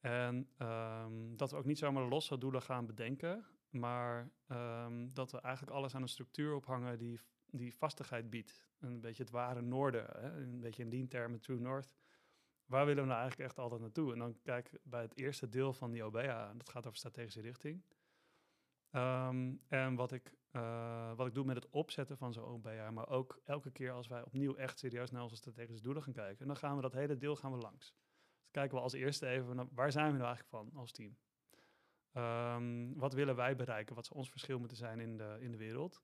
En 0.00 0.48
um, 0.58 1.36
dat 1.36 1.50
we 1.50 1.56
ook 1.56 1.64
niet 1.64 1.78
zomaar 1.78 2.08
losse 2.08 2.38
doelen 2.38 2.62
gaan 2.62 2.86
bedenken, 2.86 3.46
maar 3.70 4.30
um, 4.48 5.14
dat 5.14 5.32
we 5.32 5.40
eigenlijk 5.40 5.76
alles 5.76 5.94
aan 5.94 6.02
een 6.02 6.08
structuur 6.08 6.54
ophangen 6.54 6.98
die, 6.98 7.20
die 7.52 7.74
vastigheid 7.74 8.30
biedt. 8.30 8.68
Een 8.78 9.00
beetje 9.00 9.22
het 9.22 9.32
ware 9.32 9.60
noorden, 9.60 10.06
hè? 10.06 10.42
een 10.42 10.60
beetje 10.60 10.82
in 10.82 10.90
die 10.90 11.06
termen 11.06 11.40
True 11.40 11.60
North. 11.60 11.92
Waar 12.66 12.86
willen 12.86 13.02
we 13.02 13.08
nou 13.08 13.20
eigenlijk 13.20 13.50
echt 13.50 13.58
altijd 13.58 13.80
naartoe? 13.80 14.12
En 14.12 14.18
dan 14.18 14.40
kijk 14.42 14.78
bij 14.82 15.02
het 15.02 15.16
eerste 15.16 15.48
deel 15.48 15.72
van 15.72 15.90
die 15.90 16.04
OBA, 16.04 16.52
dat 16.56 16.68
gaat 16.68 16.86
over 16.86 16.98
strategische 16.98 17.40
richting. 17.40 17.84
Um, 18.92 19.60
en 19.68 19.94
wat 19.94 20.12
ik, 20.12 20.34
uh, 20.52 21.12
wat 21.14 21.26
ik 21.26 21.34
doe 21.34 21.44
met 21.44 21.56
het 21.56 21.70
opzetten 21.70 22.16
van 22.16 22.32
zo'n 22.32 22.44
OBA, 22.44 22.90
maar 22.90 23.08
ook 23.08 23.40
elke 23.44 23.70
keer 23.70 23.92
als 23.92 24.06
wij 24.06 24.22
opnieuw 24.22 24.54
echt 24.54 24.78
serieus 24.78 25.10
naar 25.10 25.22
onze 25.22 25.36
strategische 25.36 25.82
doelen 25.82 26.02
gaan 26.02 26.12
kijken, 26.12 26.46
dan 26.46 26.56
gaan 26.56 26.76
we 26.76 26.82
dat 26.82 26.92
hele 26.92 27.16
deel 27.16 27.36
gaan 27.36 27.52
we 27.52 27.58
langs. 27.58 27.94
Dus 28.40 28.50
kijken 28.50 28.76
we 28.76 28.82
als 28.82 28.92
eerste 28.92 29.26
even, 29.26 29.68
waar 29.74 29.92
zijn 29.92 30.12
we 30.12 30.18
nou 30.18 30.24
eigenlijk 30.24 30.48
van 30.48 30.80
als 30.80 30.92
team? 30.92 31.16
Um, 32.12 32.98
wat 32.98 33.12
willen 33.12 33.36
wij 33.36 33.56
bereiken? 33.56 33.94
Wat 33.94 34.06
zou 34.06 34.18
ons 34.18 34.30
verschil 34.30 34.58
moeten 34.58 34.76
zijn 34.76 35.00
in 35.00 35.16
de, 35.16 35.36
in 35.40 35.50
de 35.50 35.56
wereld? 35.56 36.02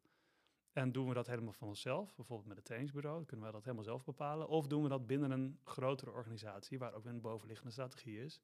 En 0.76 0.92
doen 0.92 1.09
we 1.09 1.14
dat 1.14 1.26
helemaal 1.26 1.52
van 1.52 1.68
onszelf, 1.68 2.14
bijvoorbeeld 2.14 2.49
met 2.49 2.56
het 2.56 2.66
trainingsbureau, 2.66 3.25
kunnen 3.25 3.47
we 3.47 3.52
dat 3.52 3.64
helemaal 3.64 3.85
zelf 3.85 4.04
bepalen. 4.04 4.49
Of 4.49 4.66
doen 4.66 4.83
we 4.83 4.88
dat 4.88 5.06
binnen 5.06 5.30
een 5.30 5.59
grotere 5.64 6.11
organisatie, 6.11 6.78
waar 6.78 6.95
ook 6.95 7.04
een 7.04 7.21
bovenliggende 7.21 7.73
strategie 7.73 8.21
is. 8.21 8.40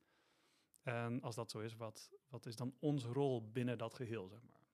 En 0.83 1.23
als 1.23 1.35
dat 1.35 1.51
zo 1.51 1.59
is, 1.59 1.77
wat, 1.77 2.11
wat 2.29 2.47
is 2.47 2.57
dan 2.57 2.75
onze 2.79 3.09
rol 3.09 3.51
binnen 3.51 3.79
dat 3.79 3.95
geheel, 3.95 4.29
zeg 4.29 4.43
maar. 4.43 4.67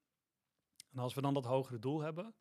En 0.92 0.98
als 0.98 1.14
we 1.14 1.20
dan 1.20 1.34
dat 1.34 1.44
hogere 1.44 1.78
doel 1.78 2.00
hebben, 2.00 2.34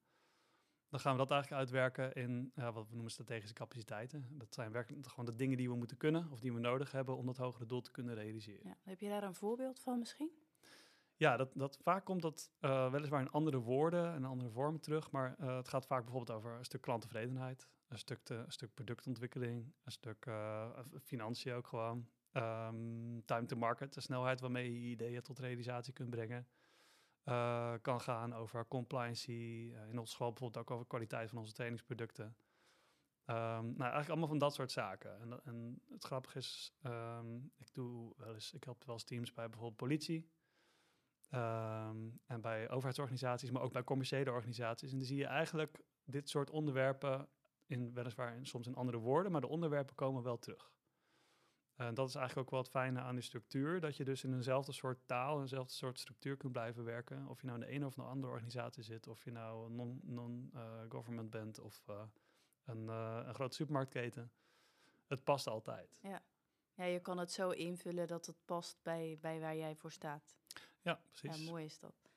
dan 0.90 1.00
gaan 1.00 1.12
we 1.12 1.18
dat 1.18 1.32
eigenlijk 1.32 1.62
uitwerken 1.62 2.14
in 2.14 2.52
ja, 2.56 2.72
wat 2.72 2.88
we 2.88 2.94
noemen 2.94 3.12
strategische 3.12 3.54
capaciteiten. 3.54 4.26
Dat 4.38 4.54
zijn 4.54 4.72
werkelijk 4.72 5.08
gewoon 5.08 5.26
de 5.26 5.36
dingen 5.36 5.58
die 5.58 5.70
we 5.70 5.76
moeten 5.76 5.98
kunnen 5.98 6.32
of 6.32 6.40
die 6.40 6.54
we 6.54 6.60
nodig 6.60 6.92
hebben 6.92 7.18
om 7.18 7.26
dat 7.26 7.38
hogere 7.38 7.66
doel 7.66 7.82
te 7.82 7.92
kunnen 7.92 8.16
realiseren. 8.16 8.68
Ja, 8.68 8.78
heb 8.84 9.00
je 9.00 9.10
daar 9.10 9.24
een 9.24 9.36
voorbeeld 9.36 9.80
van 9.80 10.00
misschien? 10.00 10.32
Ja, 11.18 11.38
dat, 11.38 11.52
dat, 11.54 11.78
vaak 11.82 12.06
komt 12.06 12.22
dat 12.22 12.52
uh, 12.62 12.92
weliswaar 12.92 13.22
in 13.22 13.32
andere 13.32 13.60
woorden 13.60 14.14
en 14.14 14.26
andere 14.26 14.50
vormen 14.50 14.82
terug, 14.82 15.12
maar 15.12 15.36
uh, 15.40 15.56
het 15.56 15.68
gaat 15.68 15.86
vaak 15.86 16.04
bijvoorbeeld 16.04 16.38
over 16.38 16.58
een 16.58 16.66
stuk 16.66 16.82
klanttevredenheid, 16.82 17.68
een 17.88 17.98
stuk, 17.98 18.20
stuk 18.48 18.74
productontwikkeling, 18.74 19.74
een 19.84 19.92
stuk 19.92 20.26
uh, 20.26 20.80
financiën 21.04 21.54
ook 21.54 21.68
gewoon, 21.68 22.08
um, 22.32 23.26
time 23.26 23.46
to 23.46 23.56
market, 23.56 23.94
de 23.94 24.02
snelheid 24.02 24.40
waarmee 24.40 24.74
je 24.74 24.90
ideeën 24.90 25.22
tot 25.22 25.40
realisatie 25.40 25.94
kunt 25.94 26.10
brengen. 26.10 26.48
kan 27.82 28.02
gaan 28.02 28.34
over 28.34 28.68
compliancy, 28.68 29.74
in 29.90 30.00
ons 30.00 30.12
geval 30.12 30.30
bijvoorbeeld 30.32 30.64
ook 30.64 30.72
over 30.72 30.88
kwaliteit 30.88 31.30
van 31.30 31.38
onze 31.38 31.54
trainingsproducten. 31.54 32.26
Um, 32.26 33.36
nou, 33.36 33.80
eigenlijk 33.80 34.10
allemaal 34.10 34.28
van 34.28 34.38
dat 34.38 34.54
soort 34.54 34.72
zaken. 34.72 35.20
En, 35.20 35.44
en 35.44 35.82
het 35.90 36.04
grappige 36.04 36.38
is, 36.38 36.74
um, 36.84 37.52
ik 37.58 37.74
doe 37.74 38.14
wel 38.18 38.34
eens, 38.34 38.54
ik 38.54 38.64
help 38.64 38.84
wel 38.84 38.96
eens 38.96 39.04
teams 39.04 39.34
bij 39.34 39.50
bijvoorbeeld 39.50 39.78
politie. 39.78 40.30
Ehm, 41.30 42.10
en 42.26 42.42
bij 42.42 42.70
overheidsorganisaties, 42.70 43.52
maar 43.52 43.62
ook 43.62 43.72
bij 43.72 43.84
commerciële 43.84 44.32
organisaties. 44.32 44.92
En 44.92 44.98
dan 44.98 45.08
zie 45.08 45.18
je 45.18 45.26
eigenlijk 45.26 45.80
dit 46.04 46.30
soort 46.30 46.50
onderwerpen, 46.50 47.28
in, 47.66 47.94
weliswaar 47.94 48.36
in, 48.36 48.46
soms 48.46 48.68
in 48.68 48.76
andere 48.76 48.98
woorden, 48.98 49.32
maar 49.32 49.42
de 49.42 49.48
onderwerpen 49.48 49.96
komen 49.96 50.24
wel 50.24 50.40
terug. 50.40 50.72
En 51.76 51.94
dat 51.94 52.08
is 52.08 52.16
eigenlijk 52.16 52.46
ook 52.48 52.52
wel 52.54 52.62
het 52.62 52.70
fijne 52.70 53.00
aan 53.00 53.16
die 53.16 53.24
structuur, 53.24 53.80
dat 53.80 53.98
je 53.98 54.04
dus 54.04 54.24
in 54.24 54.34
eenzelfde 54.34 54.72
soort 54.72 55.00
taal, 55.06 55.42
eenzelfde 55.42 55.74
soort 55.74 56.00
structuur 56.00 56.38
kunt 56.38 56.52
blijven 56.52 56.84
werken. 56.84 57.28
Of 57.28 57.42
je 57.42 57.48
nou 57.48 57.60
in 57.60 57.66
de 57.66 57.72
ene 57.72 57.86
of 57.86 57.98
een 57.98 58.04
andere 58.04 58.34
organisatie 58.34 58.84
zit, 58.84 59.08
of 59.08 59.24
je 59.24 59.32
nou 59.32 59.72
non-government 59.72 61.32
non, 61.32 61.42
uh, 61.42 61.44
bent 61.44 61.60
of 61.60 61.84
uh, 61.90 62.02
een, 62.64 62.84
uh, 62.84 63.22
een 63.26 63.34
grote 63.34 63.56
supermarktketen. 63.56 64.32
Het 65.08 65.24
past 65.24 65.48
altijd. 65.48 65.98
Ja. 66.02 66.22
ja, 66.74 66.84
je 66.84 67.00
kan 67.00 67.18
het 67.18 67.32
zo 67.32 67.50
invullen 67.50 68.08
dat 68.08 68.26
het 68.26 68.46
past 68.46 68.78
bij, 68.82 69.18
bij 69.22 69.40
waar 69.40 69.56
jij 69.56 69.76
voor 69.76 69.92
staat. 69.92 70.38
Ja, 70.88 71.00
precies. 71.12 71.44
Ja, 71.44 71.52
mooi 71.52 71.66
is 71.66 71.80
dat. 71.80 72.10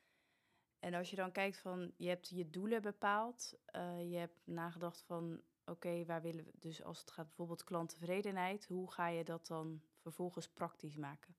En 0.79 0.95
als 0.95 1.11
je 1.11 1.17
dan 1.17 1.33
kijkt 1.33 1.59
van, 1.59 1.93
je 1.97 2.09
hebt 2.09 2.29
je 2.29 2.51
doelen 2.51 2.83
bepaald, 2.83 3.55
uh, 3.77 4.11
je 4.11 4.17
hebt 4.17 4.41
nagedacht 4.45 5.03
van, 5.03 5.43
oké, 5.65 6.05
waar 6.05 6.23
willen 6.23 6.45
we, 6.45 6.53
dus 6.59 6.83
als 6.83 7.01
het 7.01 7.11
gaat 7.11 7.27
bijvoorbeeld 7.27 7.65
klanttevredenheid, 7.65 8.67
hoe 8.67 8.93
ga 8.93 9.09
je 9.09 9.25
dat 9.25 9.47
dan 9.47 9.83
vervolgens 9.97 10.49
praktisch 10.49 10.97
maken? 10.97 11.37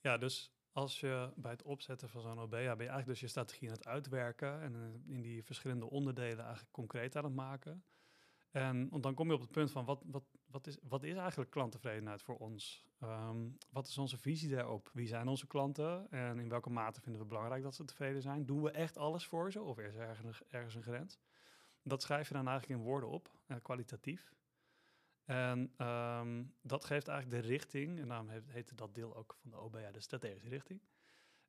Ja, 0.00 0.18
dus 0.18 0.52
als 0.72 1.00
je 1.00 1.32
bij 1.36 1.50
het 1.50 1.62
opzetten 1.62 2.08
van 2.08 2.20
zo'n 2.20 2.38
OBA, 2.38 2.48
ben 2.50 2.60
je 2.60 2.76
eigenlijk 2.76 3.06
dus 3.06 3.20
je 3.20 3.26
strategie 3.26 3.68
aan 3.68 3.74
het 3.74 3.86
uitwerken 3.86 4.60
en 4.60 4.74
eh, 4.74 5.14
in 5.14 5.20
die 5.20 5.44
verschillende 5.44 5.90
onderdelen 5.90 6.44
eigenlijk 6.44 6.72
concreet 6.72 7.16
aan 7.16 7.24
het 7.24 7.34
maken. 7.34 7.84
En 8.50 8.88
dan 9.00 9.14
kom 9.14 9.28
je 9.28 9.34
op 9.34 9.40
het 9.40 9.50
punt 9.50 9.70
van 9.70 9.84
wat, 9.84 10.02
wat, 10.06 10.24
wat, 10.46 10.66
is, 10.66 10.78
wat 10.82 11.02
is 11.02 11.14
eigenlijk 11.14 11.50
klanttevredenheid 11.50 12.22
voor 12.22 12.36
ons? 12.36 12.86
Um, 13.04 13.58
wat 13.70 13.86
is 13.86 13.98
onze 13.98 14.18
visie 14.18 14.50
daarop? 14.50 14.90
Wie 14.92 15.06
zijn 15.06 15.28
onze 15.28 15.46
klanten 15.46 16.10
en 16.10 16.38
in 16.38 16.48
welke 16.48 16.70
mate 16.70 17.00
vinden 17.00 17.20
we 17.20 17.26
belangrijk 17.26 17.62
dat 17.62 17.74
ze 17.74 17.84
tevreden 17.84 18.22
zijn? 18.22 18.46
Doen 18.46 18.62
we 18.62 18.70
echt 18.70 18.96
alles 18.96 19.26
voor 19.26 19.52
ze 19.52 19.62
of 19.62 19.78
is 19.78 19.94
er 19.94 20.00
ergens, 20.00 20.42
ergens 20.48 20.74
een 20.74 20.82
grens? 20.82 21.18
Dat 21.82 22.02
schrijf 22.02 22.28
je 22.28 22.34
dan 22.34 22.48
eigenlijk 22.48 22.80
in 22.80 22.86
woorden 22.86 23.08
op, 23.08 23.30
uh, 23.46 23.56
kwalitatief. 23.62 24.34
En 25.24 25.86
um, 25.86 26.54
dat 26.60 26.84
geeft 26.84 27.08
eigenlijk 27.08 27.42
de 27.42 27.48
richting, 27.48 28.00
en 28.00 28.08
daarom 28.08 28.28
heet, 28.28 28.48
heet 28.48 28.78
dat 28.78 28.94
deel 28.94 29.16
ook 29.16 29.36
van 29.40 29.50
de 29.50 29.56
OBA 29.56 29.90
de 29.90 30.00
strategische 30.00 30.48
richting. 30.48 30.80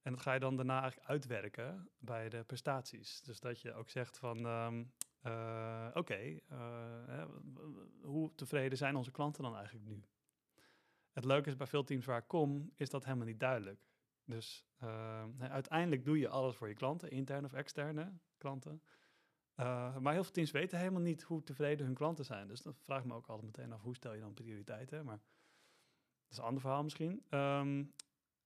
En 0.01 0.11
dat 0.11 0.21
ga 0.21 0.33
je 0.33 0.39
dan 0.39 0.55
daarna 0.55 0.81
eigenlijk 0.81 1.09
uitwerken 1.09 1.89
bij 1.99 2.29
de 2.29 2.43
prestaties. 2.43 3.21
Dus 3.21 3.39
dat 3.39 3.61
je 3.61 3.73
ook 3.73 3.89
zegt 3.89 4.17
van, 4.17 4.45
um, 4.45 4.91
uh, 5.23 5.87
oké, 5.93 6.39
uh, 6.51 7.25
hoe 8.01 8.35
tevreden 8.35 8.77
zijn 8.77 8.95
onze 8.95 9.11
klanten 9.11 9.43
dan 9.43 9.55
eigenlijk 9.55 9.85
nu? 9.85 10.03
Het 11.13 11.25
leuke 11.25 11.49
is 11.49 11.55
bij 11.55 11.67
veel 11.67 11.83
teams 11.83 12.05
waar 12.05 12.17
ik 12.17 12.27
kom, 12.27 12.71
is 12.75 12.89
dat 12.89 13.03
helemaal 13.03 13.25
niet 13.25 13.39
duidelijk. 13.39 13.79
Dus 14.25 14.65
uh, 14.83 15.23
uiteindelijk 15.39 16.05
doe 16.05 16.19
je 16.19 16.29
alles 16.29 16.55
voor 16.55 16.67
je 16.67 16.73
klanten, 16.73 17.11
interne 17.11 17.47
of 17.47 17.53
externe 17.53 18.13
klanten. 18.37 18.81
maar 19.99 20.13
heel 20.13 20.23
veel 20.23 20.31
teams 20.31 20.51
weten 20.51 20.77
helemaal 20.77 21.01
niet 21.01 21.23
hoe 21.23 21.43
tevreden 21.43 21.85
hun 21.85 21.95
klanten 21.95 22.25
zijn. 22.25 22.47
Dus 22.47 22.61
dan 22.61 22.75
vraag 22.75 23.05
me 23.05 23.13
ook 23.13 23.27
altijd 23.27 23.57
meteen 23.57 23.73
af, 23.73 23.81
hoe 23.81 23.95
stel 23.95 24.13
je 24.13 24.19
dan 24.19 24.33
prioriteiten? 24.33 25.05
Maar 25.05 25.17
dat 25.17 26.31
is 26.31 26.37
een 26.37 26.43
ander 26.43 26.61
verhaal 26.61 26.83
misschien. 26.83 27.23
Um, 27.29 27.93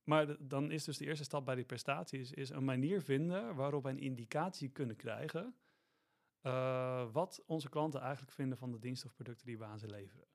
maar 0.03 0.47
dan 0.47 0.71
is 0.71 0.83
dus 0.83 0.97
de 0.97 1.05
eerste 1.05 1.23
stap 1.23 1.45
bij 1.45 1.55
die 1.55 1.65
prestaties 1.65 2.31
is 2.31 2.49
een 2.49 2.63
manier 2.63 3.01
vinden 3.01 3.55
waarop 3.55 3.83
wij 3.83 3.91
een 3.91 3.99
indicatie 3.99 4.69
kunnen 4.69 4.95
krijgen 4.95 5.55
uh, 6.41 7.11
wat 7.11 7.43
onze 7.45 7.69
klanten 7.69 8.01
eigenlijk 8.01 8.31
vinden 8.31 8.57
van 8.57 8.71
de 8.71 8.79
diensten 8.79 9.09
of 9.09 9.15
producten 9.15 9.45
die 9.45 9.57
we 9.57 9.63
aan 9.63 9.79
ze 9.79 9.87
leveren. 9.87 10.27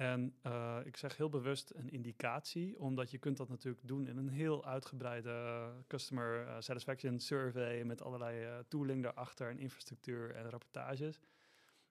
En 0.00 0.34
uh, 0.46 0.78
ik 0.84 0.96
zeg 0.96 1.16
heel 1.16 1.28
bewust 1.28 1.72
een 1.74 1.90
indicatie, 1.90 2.78
omdat 2.78 3.10
je 3.10 3.18
kunt 3.18 3.36
dat 3.36 3.48
natuurlijk 3.48 3.86
doen 3.86 4.06
in 4.06 4.16
een 4.16 4.28
heel 4.28 4.64
uitgebreide 4.64 5.72
customer 5.86 6.46
uh, 6.46 6.56
satisfaction 6.58 7.18
survey 7.18 7.84
met 7.84 8.02
allerlei 8.02 8.64
tooling 8.68 9.02
daarachter 9.02 9.50
en 9.50 9.58
infrastructuur 9.58 10.34
en 10.34 10.50
rapportages. 10.50 11.20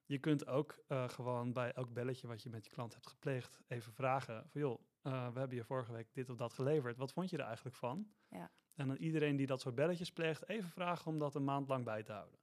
Je 0.05 0.17
kunt 0.17 0.47
ook 0.47 0.83
gewoon 0.87 1.53
bij 1.53 1.71
elk 1.71 1.93
belletje 1.93 2.27
wat 2.27 2.43
je 2.43 2.49
met 2.49 2.65
je 2.65 2.71
klant 2.71 2.93
hebt 2.93 3.07
gepleegd 3.07 3.59
even 3.67 3.93
vragen 3.93 4.49
van 4.49 4.61
joh, 4.61 4.79
we 5.01 5.39
hebben 5.39 5.55
je 5.55 5.63
vorige 5.63 5.91
week 5.91 6.13
dit 6.13 6.29
of 6.29 6.37
dat 6.37 6.53
geleverd. 6.53 6.97
Wat 6.97 7.11
vond 7.11 7.29
je 7.29 7.37
er 7.37 7.45
eigenlijk 7.45 7.75
van? 7.75 8.07
Ja. 8.29 8.51
En 8.75 8.87
dan 8.87 8.97
iedereen 8.97 9.35
die 9.35 9.47
dat 9.47 9.61
soort 9.61 9.75
belletjes 9.75 10.11
pleegt, 10.11 10.49
even 10.49 10.69
vragen 10.69 11.11
om 11.11 11.19
dat 11.19 11.35
een 11.35 11.43
maand 11.43 11.67
lang 11.67 11.85
bij 11.85 12.03
te 12.03 12.11
houden. 12.11 12.39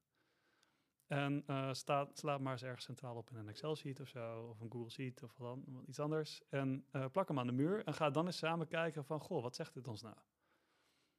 En 1.06 1.44
uh, 1.46 1.72
staat, 1.72 2.18
slaat 2.18 2.40
maar 2.40 2.52
eens 2.52 2.62
ergens 2.62 2.84
centraal 2.84 3.16
op 3.16 3.30
in 3.30 3.36
een 3.36 3.48
Excel-sheet 3.48 4.00
of 4.00 4.08
zo, 4.08 4.48
of 4.48 4.60
een 4.60 4.70
Google 4.72 4.90
Sheet 4.90 5.22
of 5.22 5.36
wat 5.36 5.58
iets 5.86 6.00
anders. 6.00 6.42
En 6.48 6.86
uh, 6.92 7.04
plak 7.12 7.28
hem 7.28 7.38
aan 7.38 7.46
de 7.46 7.52
muur 7.52 7.84
en 7.84 7.94
ga 7.94 8.10
dan 8.10 8.26
eens 8.26 8.36
samen 8.36 8.66
kijken 8.66 9.04
van, 9.04 9.20
goh, 9.20 9.42
wat 9.42 9.54
zegt 9.54 9.74
dit 9.74 9.88
ons 9.88 10.02
nou? 10.02 10.16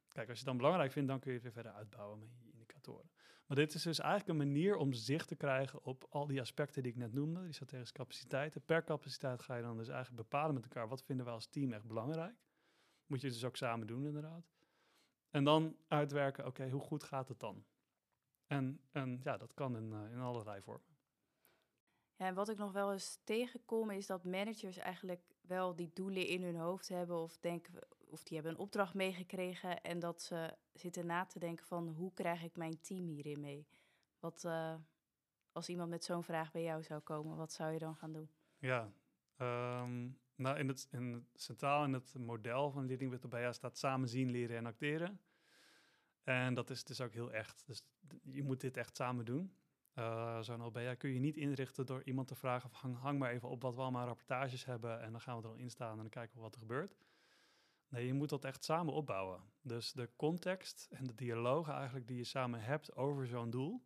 Kijk, 0.08 0.28
als 0.28 0.38
je 0.38 0.44
het 0.44 0.52
dan 0.52 0.56
belangrijk 0.56 0.92
vindt, 0.92 1.08
dan 1.08 1.18
kun 1.18 1.28
je 1.28 1.34
het 1.34 1.44
weer 1.44 1.52
verder 1.52 1.72
uitbouwen 1.72 2.18
met 2.18 2.28
je 2.38 2.50
indicatoren. 2.52 3.10
Maar 3.46 3.56
dit 3.56 3.74
is 3.74 3.82
dus 3.82 3.98
eigenlijk 3.98 4.30
een 4.30 4.46
manier 4.46 4.76
om 4.76 4.92
zicht 4.92 5.28
te 5.28 5.36
krijgen 5.36 5.84
op 5.84 6.06
al 6.10 6.26
die 6.26 6.40
aspecten 6.40 6.82
die 6.82 6.92
ik 6.92 6.98
net 6.98 7.12
noemde, 7.12 7.42
die 7.42 7.52
strategische 7.52 7.94
capaciteiten. 7.94 8.62
Per 8.62 8.84
capaciteit 8.84 9.42
ga 9.42 9.56
je 9.56 9.62
dan 9.62 9.76
dus 9.76 9.88
eigenlijk 9.88 10.22
bepalen 10.22 10.54
met 10.54 10.62
elkaar, 10.62 10.88
wat 10.88 11.02
vinden 11.02 11.26
we 11.26 11.32
als 11.32 11.46
team 11.46 11.72
echt 11.72 11.86
belangrijk? 11.86 12.36
Moet 13.06 13.20
je 13.20 13.28
dus 13.28 13.44
ook 13.44 13.56
samen 13.56 13.86
doen 13.86 14.06
inderdaad. 14.06 14.50
En 15.30 15.44
dan 15.44 15.76
uitwerken, 15.88 16.46
oké, 16.46 16.70
hoe 16.70 16.80
goed 16.80 17.04
gaat 17.04 17.28
het 17.28 17.40
dan? 17.40 17.64
En, 18.48 18.80
en 18.92 19.20
ja, 19.22 19.36
dat 19.36 19.54
kan 19.54 19.76
in, 19.76 19.92
uh, 19.92 20.12
in 20.12 20.20
allerlei 20.20 20.62
vormen. 20.62 20.96
Ja, 22.16 22.26
en 22.26 22.34
wat 22.34 22.48
ik 22.48 22.58
nog 22.58 22.72
wel 22.72 22.92
eens 22.92 23.20
tegenkom, 23.24 23.90
is 23.90 24.06
dat 24.06 24.24
managers 24.24 24.76
eigenlijk 24.76 25.22
wel 25.40 25.76
die 25.76 25.90
doelen 25.94 26.26
in 26.26 26.42
hun 26.42 26.56
hoofd 26.56 26.88
hebben 26.88 27.16
of 27.16 27.38
denken, 27.38 27.74
of 28.10 28.22
die 28.22 28.34
hebben 28.34 28.52
een 28.54 28.60
opdracht 28.60 28.94
meegekregen 28.94 29.82
en 29.82 29.98
dat 29.98 30.22
ze 30.22 30.56
zitten 30.72 31.06
na 31.06 31.24
te 31.24 31.38
denken 31.38 31.66
van 31.66 31.88
hoe 31.88 32.12
krijg 32.12 32.42
ik 32.42 32.56
mijn 32.56 32.80
team 32.80 33.06
hierin 33.06 33.40
mee? 33.40 33.66
Wat 34.18 34.44
uh, 34.46 34.74
als 35.52 35.68
iemand 35.68 35.90
met 35.90 36.04
zo'n 36.04 36.24
vraag 36.24 36.50
bij 36.50 36.62
jou 36.62 36.82
zou 36.82 37.00
komen, 37.00 37.36
wat 37.36 37.52
zou 37.52 37.72
je 37.72 37.78
dan 37.78 37.96
gaan 37.96 38.12
doen? 38.12 38.30
Ja, 38.58 38.92
um, 39.36 40.18
nou 40.34 40.58
in 40.58 40.68
het, 40.68 40.88
in 40.90 41.12
het 41.12 41.42
centraal 41.42 41.84
in 41.84 41.92
het 41.92 42.14
model 42.18 42.70
van 42.70 42.86
Leading 42.86 43.10
with 43.10 43.54
staat 43.54 43.78
samen 43.78 44.08
zien, 44.08 44.30
leren 44.30 44.56
en 44.56 44.66
acteren. 44.66 45.20
En 46.28 46.54
dat 46.54 46.70
is 46.70 46.84
dus 46.84 47.00
ook 47.00 47.12
heel 47.12 47.32
echt. 47.32 47.62
Dus 47.66 47.82
je 48.22 48.42
moet 48.42 48.60
dit 48.60 48.76
echt 48.76 48.96
samen 48.96 49.24
doen. 49.24 49.54
Uh, 49.94 50.40
Zo'n 50.40 50.62
OBA 50.62 50.94
kun 50.94 51.12
je 51.12 51.18
niet 51.18 51.36
inrichten 51.36 51.86
door 51.86 52.02
iemand 52.04 52.28
te 52.28 52.34
vragen... 52.34 52.70
Of 52.70 52.76
hang, 52.76 52.98
hang 52.98 53.18
maar 53.18 53.30
even 53.30 53.48
op 53.48 53.62
wat 53.62 53.74
we 53.74 53.80
allemaal 53.80 54.06
rapportages 54.06 54.64
hebben... 54.64 55.00
en 55.00 55.12
dan 55.12 55.20
gaan 55.20 55.36
we 55.36 55.42
er 55.42 55.48
al 55.48 55.54
in 55.54 55.70
staan 55.70 55.90
en 55.90 55.96
dan 55.96 56.08
kijken 56.08 56.36
we 56.36 56.42
wat 56.42 56.54
er 56.54 56.60
gebeurt. 56.60 56.96
Nee, 57.88 58.06
je 58.06 58.12
moet 58.12 58.28
dat 58.28 58.44
echt 58.44 58.64
samen 58.64 58.94
opbouwen. 58.94 59.40
Dus 59.62 59.92
de 59.92 60.10
context 60.16 60.88
en 60.90 61.06
de 61.06 61.14
dialoog 61.14 61.68
eigenlijk 61.68 62.06
die 62.06 62.16
je 62.16 62.24
samen 62.24 62.60
hebt 62.60 62.96
over 62.96 63.26
zo'n 63.26 63.50
doel... 63.50 63.84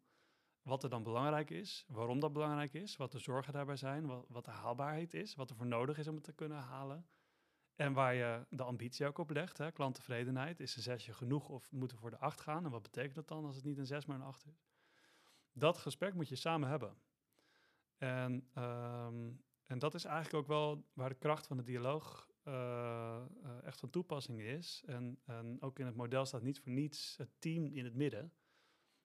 wat 0.62 0.82
er 0.82 0.90
dan 0.90 1.02
belangrijk 1.02 1.50
is, 1.50 1.84
waarom 1.88 2.20
dat 2.20 2.32
belangrijk 2.32 2.74
is... 2.74 2.96
wat 2.96 3.12
de 3.12 3.18
zorgen 3.18 3.52
daarbij 3.52 3.76
zijn, 3.76 4.06
wat, 4.06 4.24
wat 4.28 4.44
de 4.44 4.50
haalbaarheid 4.50 5.14
is... 5.14 5.34
wat 5.34 5.50
er 5.50 5.56
voor 5.56 5.66
nodig 5.66 5.98
is 5.98 6.08
om 6.08 6.14
het 6.14 6.24
te 6.24 6.32
kunnen 6.32 6.58
halen... 6.58 7.06
En 7.82 7.92
waar 7.92 8.14
je 8.14 8.46
de 8.48 8.62
ambitie 8.62 9.06
ook 9.06 9.18
op 9.18 9.30
legt, 9.30 9.58
hè, 9.58 9.72
klanttevredenheid. 9.72 10.60
Is 10.60 10.76
een 10.76 10.82
zesje 10.82 11.12
genoeg 11.12 11.48
of 11.48 11.72
moeten 11.72 11.96
we 11.96 12.02
voor 12.02 12.10
de 12.10 12.18
acht 12.18 12.40
gaan? 12.40 12.64
En 12.64 12.70
wat 12.70 12.82
betekent 12.82 13.14
dat 13.14 13.28
dan 13.28 13.44
als 13.44 13.56
het 13.56 13.64
niet 13.64 13.78
een 13.78 13.86
zes, 13.86 14.06
maar 14.06 14.16
een 14.16 14.22
acht 14.22 14.46
is? 14.46 14.66
Dat 15.52 15.78
gesprek 15.78 16.14
moet 16.14 16.28
je 16.28 16.36
samen 16.36 16.68
hebben. 16.68 16.96
En, 17.96 18.48
um, 18.58 19.42
en 19.64 19.78
dat 19.78 19.94
is 19.94 20.04
eigenlijk 20.04 20.34
ook 20.34 20.46
wel 20.46 20.86
waar 20.92 21.08
de 21.08 21.14
kracht 21.14 21.46
van 21.46 21.56
de 21.56 21.62
dialoog 21.62 22.30
uh, 22.44 22.54
uh, 23.44 23.64
echt 23.64 23.80
van 23.80 23.90
toepassing 23.90 24.40
is. 24.40 24.82
En, 24.86 25.18
en 25.24 25.56
ook 25.60 25.78
in 25.78 25.86
het 25.86 25.96
model 25.96 26.24
staat 26.24 26.42
niet 26.42 26.60
voor 26.60 26.72
niets 26.72 27.16
het 27.16 27.30
team 27.38 27.66
in 27.66 27.84
het 27.84 27.94
midden. 27.94 28.32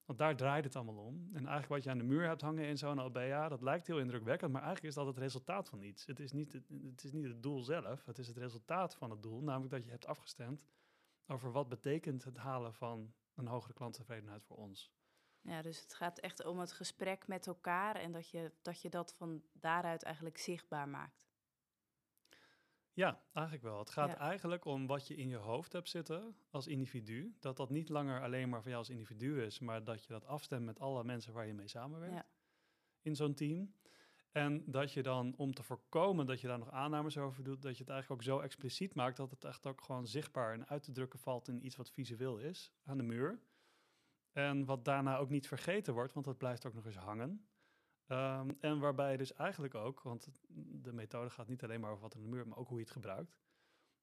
Want 0.08 0.20
daar 0.20 0.36
draait 0.36 0.64
het 0.64 0.76
allemaal 0.76 1.06
om. 1.06 1.16
En 1.28 1.40
eigenlijk 1.40 1.68
wat 1.68 1.84
je 1.84 1.90
aan 1.90 1.98
de 1.98 2.04
muur 2.04 2.28
hebt 2.28 2.42
hangen 2.42 2.66
in 2.66 2.78
zo'n 2.78 3.02
OBA, 3.02 3.50
dat 3.50 3.62
lijkt 3.62 3.88
heel 3.88 4.00
indrukwekkend, 4.00 4.52
maar 4.52 4.62
eigenlijk 4.62 4.96
is 4.96 5.04
dat 5.04 5.08
het 5.08 5.18
resultaat 5.18 5.70
van 5.70 5.82
iets. 5.82 6.06
Het 6.06 6.20
is, 6.20 6.32
niet 6.32 6.54
het, 6.54 6.70
het 6.70 7.04
is 7.04 7.12
niet 7.12 7.28
het 7.28 7.44
doel 7.44 7.64
zelf, 7.64 8.06
het 8.06 8.18
is 8.18 8.28
het 8.28 8.38
resultaat 8.38 8.96
van 8.96 9.10
het 9.10 9.24
doel, 9.24 9.42
namelijk 9.42 9.72
dat 9.72 9.84
je 9.84 9.90
hebt 9.90 10.06
afgestemd 10.06 10.66
over 11.28 11.52
wat 11.52 11.70
betekent 11.70 12.24
het 12.24 12.38
halen 12.38 12.74
van 12.74 13.14
een 13.36 13.48
hogere 13.48 13.74
klanttevredenheid 13.74 14.44
voor 14.44 14.58
ons. 14.58 14.92
Ja, 15.42 15.62
dus 15.62 15.82
het 15.82 15.94
gaat 15.94 16.20
echt 16.20 16.46
om 16.46 16.60
het 16.60 16.72
gesprek 16.72 17.28
met 17.28 17.48
elkaar 17.48 17.96
en 17.96 18.12
dat 18.12 18.30
je 18.30 18.52
dat, 18.62 18.82
je 18.82 18.90
dat 18.90 19.14
van 19.14 19.44
daaruit 19.54 20.04
eigenlijk 20.04 20.38
zichtbaar 20.38 20.90
maakt. 20.90 21.27
Ja, 22.98 23.22
eigenlijk 23.34 23.66
wel. 23.66 23.80
Het 23.80 23.90
gaat 23.90 24.14
eigenlijk 24.14 24.66
om 24.66 24.88
wat 24.88 25.08
je 25.08 25.16
in 25.16 25.28
je 25.28 25.36
hoofd 25.36 25.74
hebt 25.74 25.90
zitten 25.90 26.36
als 26.50 26.68
individu. 26.68 27.36
Dat 27.40 27.58
dat 27.58 27.70
niet 27.70 27.90
langer 27.90 28.22
alleen 28.22 28.50
maar 28.50 28.62
van 28.62 28.72
jou 28.72 28.84
als 28.84 28.94
individu 28.94 29.42
is, 29.42 29.60
maar 29.60 29.84
dat 29.84 30.04
je 30.04 30.14
dat 30.14 30.26
afstemt 30.26 30.66
met 30.66 30.80
alle 30.80 31.04
mensen 31.04 31.34
waar 31.34 31.48
je 31.48 31.54
mee 31.54 31.68
samenwerkt 31.68 32.16
ja. 32.16 32.26
in 33.02 33.16
zo'n 33.16 33.34
team. 33.34 33.74
En 34.32 34.64
dat 34.66 34.94
je 34.94 35.04
dan, 35.04 35.34
om 35.36 35.54
te 35.54 35.64
voorkomen 35.64 36.26
dat 36.26 36.42
je 36.42 36.48
daar 36.48 36.60
nog 36.60 36.72
aannames 36.72 37.18
over 37.18 37.44
doet, 37.44 37.62
dat 37.62 37.78
je 37.78 37.84
het 37.84 37.92
eigenlijk 37.92 38.22
ook 38.22 38.28
zo 38.28 38.40
expliciet 38.40 38.94
maakt 38.94 39.18
dat 39.18 39.32
het 39.32 39.44
echt 39.44 39.68
ook 39.68 39.82
gewoon 39.82 40.08
zichtbaar 40.08 40.54
en 40.54 40.68
uit 40.68 40.84
te 40.84 40.92
drukken 40.92 41.20
valt 41.20 41.48
in 41.48 41.66
iets 41.66 41.76
wat 41.76 41.92
visueel 41.92 42.38
is 42.38 42.74
aan 42.84 42.98
de 42.98 43.04
muur. 43.04 43.40
En 44.32 44.66
wat 44.66 44.86
daarna 44.86 45.18
ook 45.18 45.30
niet 45.30 45.48
vergeten 45.48 45.94
wordt, 45.94 46.14
want 46.14 46.26
dat 46.26 46.38
blijft 46.38 46.66
ook 46.66 46.74
nog 46.74 46.86
eens 46.86 46.96
hangen. 46.96 47.48
Ehm, 48.08 48.50
en 48.60 48.80
waarbij 48.80 49.18
dus 49.18 49.34
eigenlijk 49.34 49.76
ook, 49.76 50.02
want 50.02 50.28
de 50.82 50.94
methode 50.94 51.30
gaat 51.30 51.48
niet 51.48 51.64
alleen 51.64 51.80
maar 51.80 51.92
over 51.92 52.02
wat 52.02 52.16
in 52.16 52.22
de 52.22 52.28
muur, 52.28 52.48
maar 52.48 52.58
ook 52.58 52.68
hoe 52.68 52.78
je 52.78 52.84
het 52.84 52.94
gebruikt. 52.94 53.38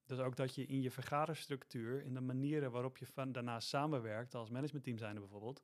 Dus 0.05 0.19
ook 0.19 0.37
dat 0.37 0.55
je 0.55 0.67
in 0.67 0.83
je 0.83 0.91
vergaderstructuur, 0.91 2.03
in 2.03 2.15
de 2.15 2.21
manieren 2.21 2.71
waarop 2.71 2.97
je 2.97 3.07
van, 3.07 3.33
daarna 3.33 3.61
samenwerkt, 3.61 4.35
als 4.35 4.51
managementteam 4.51 4.99
zijnde 4.99 5.21
bijvoorbeeld, 5.21 5.63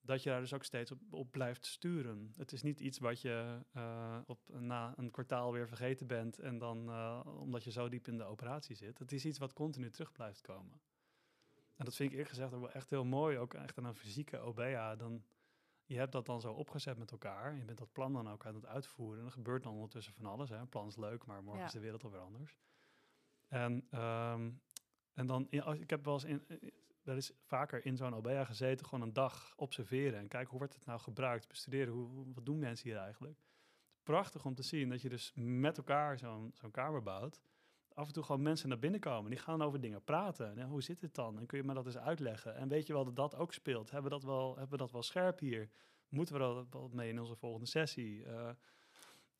dat 0.00 0.22
je 0.22 0.30
daar 0.30 0.40
dus 0.40 0.54
ook 0.54 0.64
steeds 0.64 0.92
op, 1.10 1.30
blijft 1.30 1.66
sturen. 1.66 2.32
Het 2.36 2.52
is 2.52 2.62
niet 2.62 2.80
iets 2.80 2.98
wat 2.98 3.20
je 3.20 3.60
uh, 3.76 4.18
op, 4.26 4.40
na 4.48 4.94
een 4.96 5.10
kwartaal 5.10 5.52
weer 5.52 5.68
vergeten 5.68 6.06
bent 6.06 6.38
en 6.38 6.58
dan 6.58 6.88
uh, 6.88 7.20
omdat 7.24 7.64
je 7.64 7.70
zo 7.70 7.88
diep 7.88 8.08
in 8.08 8.16
de 8.16 8.24
operatie 8.24 8.76
zit. 8.76 8.98
Het 8.98 9.12
is 9.12 9.24
iets 9.24 9.38
wat 9.38 9.52
continu 9.52 9.90
terug 9.90 10.12
blijft 10.12 10.40
komen. 10.40 10.80
En 11.76 11.84
dat 11.84 11.94
vind 11.94 12.08
ik 12.08 12.16
eerlijk 12.16 12.34
gezegd 12.34 12.52
ook 12.52 12.60
wel 12.60 12.70
echt 12.70 12.90
heel 12.90 13.04
mooi, 13.04 13.38
ook 13.38 13.54
echt 13.54 13.78
aan 13.78 13.84
een 13.84 13.94
fysieke 13.94 14.40
OBA. 14.40 14.96
Dan, 14.96 15.24
je 15.90 15.98
hebt 15.98 16.12
dat 16.12 16.26
dan 16.26 16.40
zo 16.40 16.52
opgezet 16.52 16.98
met 16.98 17.10
elkaar. 17.10 17.56
Je 17.56 17.64
bent 17.64 17.78
dat 17.78 17.92
plan 17.92 18.12
dan 18.12 18.28
ook 18.28 18.46
aan 18.46 18.54
het 18.54 18.66
uitvoeren. 18.66 19.20
En 19.20 19.26
er 19.26 19.32
gebeurt 19.32 19.62
dan 19.62 19.72
ondertussen 19.72 20.12
van 20.12 20.26
alles. 20.26 20.48
Hè. 20.48 20.56
Een 20.56 20.68
plan 20.68 20.86
is 20.86 20.96
leuk, 20.96 21.26
maar 21.26 21.42
morgen 21.42 21.64
is 21.64 21.72
de 21.72 21.80
wereld 21.80 22.04
alweer 22.04 22.20
anders. 22.20 22.56
En, 23.48 23.72
um, 24.00 24.60
en 25.12 25.26
dan, 25.26 25.46
ja, 25.50 25.72
ik 25.72 25.90
heb 25.90 26.04
wel 26.04 26.14
eens 26.14 26.24
in, 26.24 26.44
is 27.04 27.32
vaker 27.42 27.86
in 27.86 27.96
zo'n 27.96 28.14
OBA 28.14 28.44
gezeten, 28.44 28.86
gewoon 28.86 29.04
een 29.04 29.12
dag 29.12 29.52
observeren 29.56 30.18
en 30.18 30.28
kijken 30.28 30.50
hoe 30.50 30.58
wordt 30.58 30.74
het 30.74 30.84
nou 30.84 31.00
gebruikt, 31.00 31.48
bestuderen, 31.48 31.94
hoe, 31.94 32.32
wat 32.34 32.46
doen 32.46 32.58
mensen 32.58 32.88
hier 32.88 32.98
eigenlijk. 32.98 33.38
Prachtig 34.02 34.44
om 34.44 34.54
te 34.54 34.62
zien 34.62 34.88
dat 34.88 35.02
je 35.02 35.08
dus 35.08 35.32
met 35.34 35.78
elkaar 35.78 36.18
zo'n 36.18 36.50
zo'n 36.54 36.70
kamer 36.70 37.02
bouwt. 37.02 37.40
Af 37.94 38.06
en 38.06 38.12
toe 38.12 38.22
gewoon 38.22 38.42
mensen 38.42 38.68
naar 38.68 38.78
binnen 38.78 39.00
komen, 39.00 39.30
die 39.30 39.40
gaan 39.40 39.62
over 39.62 39.80
dingen 39.80 40.04
praten. 40.04 40.58
En 40.58 40.68
hoe 40.68 40.82
zit 40.82 41.00
het 41.00 41.14
dan? 41.14 41.38
En 41.38 41.46
kun 41.46 41.58
je 41.58 41.64
me 41.64 41.74
dat 41.74 41.86
eens 41.86 41.98
uitleggen? 41.98 42.56
En 42.56 42.68
weet 42.68 42.86
je 42.86 42.92
wel 42.92 43.04
dat 43.04 43.16
dat 43.16 43.36
ook 43.36 43.52
speelt? 43.52 43.90
Hebben 43.90 44.10
we 44.10 44.18
dat 44.18 44.26
wel, 44.26 44.48
hebben 44.48 44.70
we 44.70 44.76
dat 44.76 44.92
wel 44.92 45.02
scherp 45.02 45.38
hier? 45.38 45.70
Moeten 46.08 46.34
we 46.34 46.40
dat 46.40 46.66
wel 46.70 46.88
mee 46.92 47.08
in 47.08 47.20
onze 47.20 47.36
volgende 47.36 47.66
sessie? 47.66 48.24
Uh, 48.24 48.50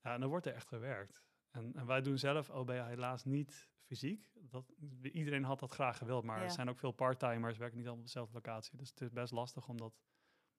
ja, 0.03 0.15
en 0.15 0.21
dan 0.21 0.29
wordt 0.29 0.47
er 0.47 0.55
echt 0.55 0.69
gewerkt. 0.69 1.23
En, 1.51 1.75
en, 1.75 1.87
wij 1.87 2.03
doen 2.03 2.19
zelf 2.19 2.51
OBA 2.51 2.87
helaas 2.87 3.25
niet 3.25 3.71
fysiek. 3.83 4.31
Dat, 4.35 4.73
iedereen 5.03 5.45
had 5.45 5.59
dat 5.59 5.73
graag 5.73 5.99
gewild, 5.99 6.25
maar 6.25 6.43
er 6.43 6.51
zijn 6.51 6.69
ook 6.69 6.79
veel 6.79 6.93
parttimers, 6.93 7.59
werken 7.59 7.77
niet 7.77 7.87
allemaal 7.87 8.05
op 8.05 8.11
dezelfde 8.13 8.35
locatie. 8.35 8.77
Dus 8.77 8.91
het 8.91 9.01
is 9.01 9.11
best 9.11 9.33
lastig 9.33 9.69
omdat 9.69 10.01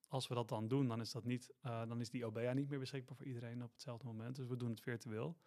als 0.07 0.27
we 0.27 0.33
dat 0.33 0.49
dan 0.49 0.67
doen, 0.67 0.87
dan 0.87 1.01
is, 1.01 1.11
dat 1.11 1.23
niet, 1.23 1.53
uh, 1.65 1.87
dan 1.87 1.99
is 1.99 2.09
die 2.09 2.25
OBA 2.25 2.53
niet 2.53 2.69
meer 2.69 2.79
beschikbaar 2.79 3.15
voor 3.15 3.25
iedereen 3.25 3.63
op 3.63 3.71
hetzelfde 3.71 4.05
moment. 4.05 4.35
Dus 4.35 4.47
we 4.47 4.57
doen 4.57 4.69
het 4.69 4.81
virtueel. 4.81 5.37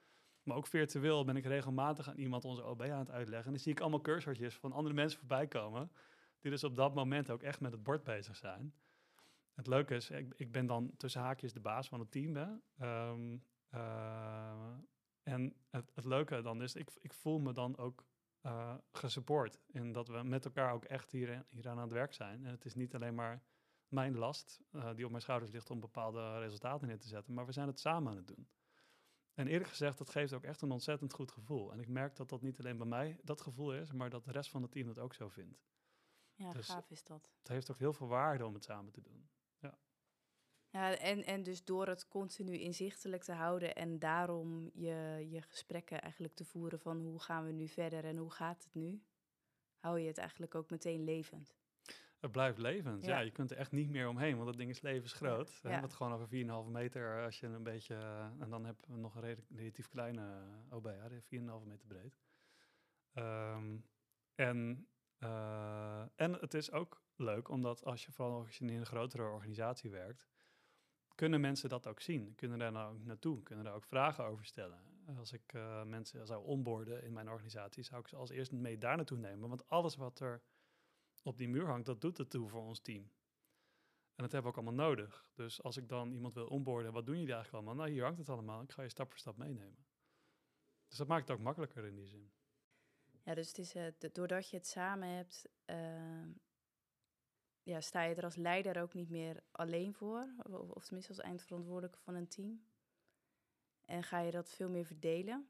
Maar 0.44 0.56
ook 0.56 0.66
virtueel 0.66 1.24
ben 1.24 1.36
ik 1.36 1.44
regelmatig 1.44 2.08
aan 2.08 2.18
iemand 2.18 2.44
onze 2.44 2.62
OBA 2.62 2.92
aan 2.92 2.98
het 2.98 3.10
uitleggen. 3.10 3.46
En 3.46 3.52
dan 3.52 3.60
zie 3.60 3.72
ik 3.72 3.80
allemaal 3.80 4.00
cursortjes 4.00 4.56
van 4.56 4.72
andere 4.72 4.94
mensen 4.94 5.18
voorbij 5.18 5.46
komen. 5.46 5.90
Die 6.40 6.50
dus 6.50 6.64
op 6.64 6.76
dat 6.76 6.94
moment 6.94 7.30
ook 7.30 7.42
echt 7.42 7.60
met 7.60 7.72
het 7.72 7.82
bord 7.82 8.04
bezig 8.04 8.36
zijn. 8.36 8.74
Het 9.54 9.66
leuke 9.66 9.94
is, 9.94 10.10
ik, 10.10 10.34
ik 10.36 10.52
ben 10.52 10.66
dan 10.66 10.90
tussen 10.96 11.20
haakjes 11.20 11.52
de 11.52 11.60
baas 11.60 11.88
van 11.88 12.00
het 12.00 12.10
team. 12.10 12.36
Hè. 12.36 12.48
Um, 13.10 13.44
en 15.22 15.54
het, 15.70 15.90
het, 15.94 16.04
leuke 16.04 16.42
dan 16.42 16.62
is, 16.62 16.74
ik, 16.74 16.90
ik 17.00 17.12
voel 17.12 17.38
me 17.38 17.52
dan 17.52 17.76
ook 17.76 18.04
uh, 18.42 18.74
gesupport. 18.92 19.60
In 19.66 19.92
dat 19.92 20.08
we 20.08 20.22
met 20.22 20.44
elkaar 20.44 20.72
ook 20.72 20.84
echt 20.84 21.10
hier, 21.10 21.44
hier 21.50 21.68
aan 21.68 21.78
het 21.78 21.92
werk 21.92 22.12
zijn. 22.12 22.44
En 22.44 22.50
het 22.50 22.64
is 22.64 22.74
niet 22.74 22.94
alleen 22.94 23.14
maar 23.14 23.42
mijn 23.88 24.16
last 24.16 24.60
uh, 24.72 24.94
die 24.94 25.04
op 25.04 25.10
mijn 25.10 25.22
schouders 25.22 25.52
ligt 25.52 25.70
om 25.70 25.80
bepaalde 25.80 26.38
resultaten 26.38 26.88
neer 26.88 26.98
te 26.98 27.08
zetten. 27.08 27.34
Maar 27.34 27.46
we 27.46 27.52
zijn 27.52 27.66
het 27.66 27.80
samen 27.80 28.10
aan 28.10 28.16
het 28.16 28.26
doen. 28.26 28.48
En 29.34 29.46
eerlijk 29.46 29.68
gezegd, 29.68 29.98
dat 29.98 30.10
geeft 30.10 30.32
ook 30.32 30.44
echt 30.44 30.62
een 30.62 30.70
ontzettend 30.70 31.12
goed 31.12 31.32
gevoel. 31.32 31.72
En 31.72 31.80
ik 31.80 31.88
merk 31.88 32.16
dat 32.16 32.28
dat 32.28 32.42
niet 32.42 32.58
alleen 32.58 32.76
bij 32.76 32.86
mij 32.86 33.18
dat 33.22 33.40
gevoel 33.40 33.74
is, 33.74 33.92
maar 33.92 34.10
dat 34.10 34.24
de 34.24 34.32
rest 34.32 34.50
van 34.50 34.62
het 34.62 34.72
team 34.72 34.86
dat 34.86 34.98
ook 34.98 35.14
zo 35.14 35.28
vindt. 35.28 35.64
Ja, 36.34 36.52
dus 36.52 36.66
gaaf 36.66 36.90
is 36.90 37.04
dat. 37.04 37.30
Het 37.38 37.48
heeft 37.48 37.70
ook 37.70 37.78
heel 37.78 37.92
veel 37.92 38.06
waarde 38.06 38.46
om 38.46 38.54
het 38.54 38.64
samen 38.64 38.92
te 38.92 39.02
doen. 39.02 39.28
Ja, 40.74 40.96
en, 40.98 41.24
en 41.24 41.42
dus 41.42 41.64
door 41.64 41.86
het 41.86 42.08
continu 42.08 42.58
inzichtelijk 42.58 43.22
te 43.22 43.32
houden 43.32 43.74
en 43.74 43.98
daarom 43.98 44.70
je, 44.72 45.26
je 45.30 45.42
gesprekken 45.42 46.00
eigenlijk 46.00 46.34
te 46.34 46.44
voeren 46.44 46.80
van 46.80 47.04
hoe 47.04 47.20
gaan 47.20 47.44
we 47.44 47.52
nu 47.52 47.68
verder 47.68 48.04
en 48.04 48.16
hoe 48.16 48.30
gaat 48.30 48.64
het 48.64 48.74
nu, 48.74 49.02
hou 49.78 50.00
je 50.00 50.06
het 50.06 50.18
eigenlijk 50.18 50.54
ook 50.54 50.70
meteen 50.70 51.04
levend. 51.04 51.56
Het 52.24 52.32
blijft 52.32 52.58
levend, 52.58 53.04
ja. 53.04 53.18
Je 53.18 53.30
kunt 53.30 53.50
er 53.50 53.56
echt 53.56 53.72
niet 53.72 53.90
meer 53.90 54.08
omheen, 54.08 54.34
want 54.34 54.46
dat 54.46 54.56
ding 54.56 54.70
is 54.70 54.80
levensgroot. 54.80 55.60
Ja. 55.62 55.80
Het 55.80 55.92
gewoon 55.92 56.12
over 56.12 56.26
4,5 56.66 56.70
meter 56.70 57.24
als 57.24 57.40
je 57.40 57.46
een 57.46 57.62
beetje... 57.62 57.94
en 58.38 58.50
dan 58.50 58.64
hebben 58.64 58.84
we 58.88 58.96
nog 58.96 59.14
een 59.14 59.36
relatief 59.56 59.88
kleine 59.88 60.22
OBA, 60.70 61.08
4,5 61.10 61.18
meter 61.64 61.86
breed. 61.86 62.18
Um, 63.14 63.84
en, 64.34 64.88
uh, 65.18 66.02
en 66.14 66.32
het 66.32 66.54
is 66.54 66.72
ook 66.72 67.02
leuk, 67.16 67.48
omdat 67.48 67.84
als 67.84 68.04
je 68.04 68.12
vooral 68.12 68.38
als 68.38 68.58
je 68.58 68.64
in 68.64 68.78
een 68.78 68.86
grotere 68.86 69.22
organisatie 69.22 69.90
werkt 69.90 70.28
kunnen 71.14 71.40
mensen 71.40 71.68
dat 71.68 71.86
ook 71.86 72.00
zien? 72.00 72.34
Kunnen 72.34 72.58
daar 72.58 72.72
nou 72.72 72.94
ook 72.94 73.04
naartoe? 73.04 73.42
Kunnen 73.42 73.64
daar 73.64 73.74
ook 73.74 73.84
vragen 73.84 74.24
over 74.24 74.44
stellen? 74.44 74.78
Als 75.18 75.32
ik 75.32 75.52
uh, 75.52 75.82
mensen 75.82 76.26
zou 76.26 76.44
onboorden 76.44 77.02
in 77.02 77.12
mijn 77.12 77.30
organisatie, 77.30 77.82
zou 77.82 78.00
ik 78.00 78.08
ze 78.08 78.16
als 78.16 78.30
eerste 78.30 78.56
mee 78.56 78.78
daar 78.78 78.96
naartoe 78.96 79.18
nemen. 79.18 79.48
Want 79.48 79.68
alles 79.68 79.96
wat 79.96 80.20
er 80.20 80.42
op 81.24 81.38
die 81.38 81.48
muur 81.48 81.66
hangt, 81.66 81.86
dat 81.86 82.00
doet 82.00 82.18
het 82.18 82.30
toe 82.30 82.48
voor 82.48 82.62
ons 82.62 82.80
team. 82.80 83.02
En 84.14 84.22
dat 84.22 84.32
hebben 84.32 84.52
we 84.52 84.58
ook 84.58 84.64
allemaal 84.64 84.86
nodig. 84.86 85.30
Dus 85.34 85.62
als 85.62 85.76
ik 85.76 85.88
dan 85.88 86.12
iemand 86.12 86.34
wil 86.34 86.46
onboorden, 86.46 86.92
wat 86.92 87.06
doen 87.06 87.18
jullie 87.18 87.32
eigenlijk 87.32 87.64
allemaal? 87.64 87.84
Nou, 87.84 87.94
hier 87.94 88.04
hangt 88.04 88.18
het 88.18 88.28
allemaal. 88.28 88.62
Ik 88.62 88.72
ga 88.72 88.82
je 88.82 88.88
stap 88.88 89.10
voor 89.10 89.18
stap 89.18 89.36
meenemen. 89.36 89.86
Dus 90.88 90.98
dat 90.98 91.08
maakt 91.08 91.28
het 91.28 91.36
ook 91.36 91.42
makkelijker 91.42 91.84
in 91.84 91.94
die 91.94 92.06
zin. 92.06 92.32
Ja, 93.22 93.34
dus 93.34 93.48
het 93.48 93.58
is, 93.58 93.74
uh, 93.74 93.86
doordat 94.12 94.50
je 94.50 94.56
het 94.56 94.66
samen 94.66 95.08
hebt, 95.08 95.48
uh, 95.66 96.26
ja, 97.62 97.80
sta 97.80 98.02
je 98.02 98.14
er 98.14 98.24
als 98.24 98.36
leider 98.36 98.82
ook 98.82 98.94
niet 98.94 99.10
meer 99.10 99.42
alleen 99.50 99.94
voor, 99.94 100.34
of 100.68 100.84
tenminste 100.84 101.12
als 101.12 101.20
eindverantwoordelijke 101.20 101.98
van 101.98 102.14
een 102.14 102.28
team. 102.28 102.64
En 103.84 104.02
ga 104.02 104.20
je 104.20 104.30
dat 104.30 104.50
veel 104.50 104.70
meer 104.70 104.84
verdelen. 104.84 105.48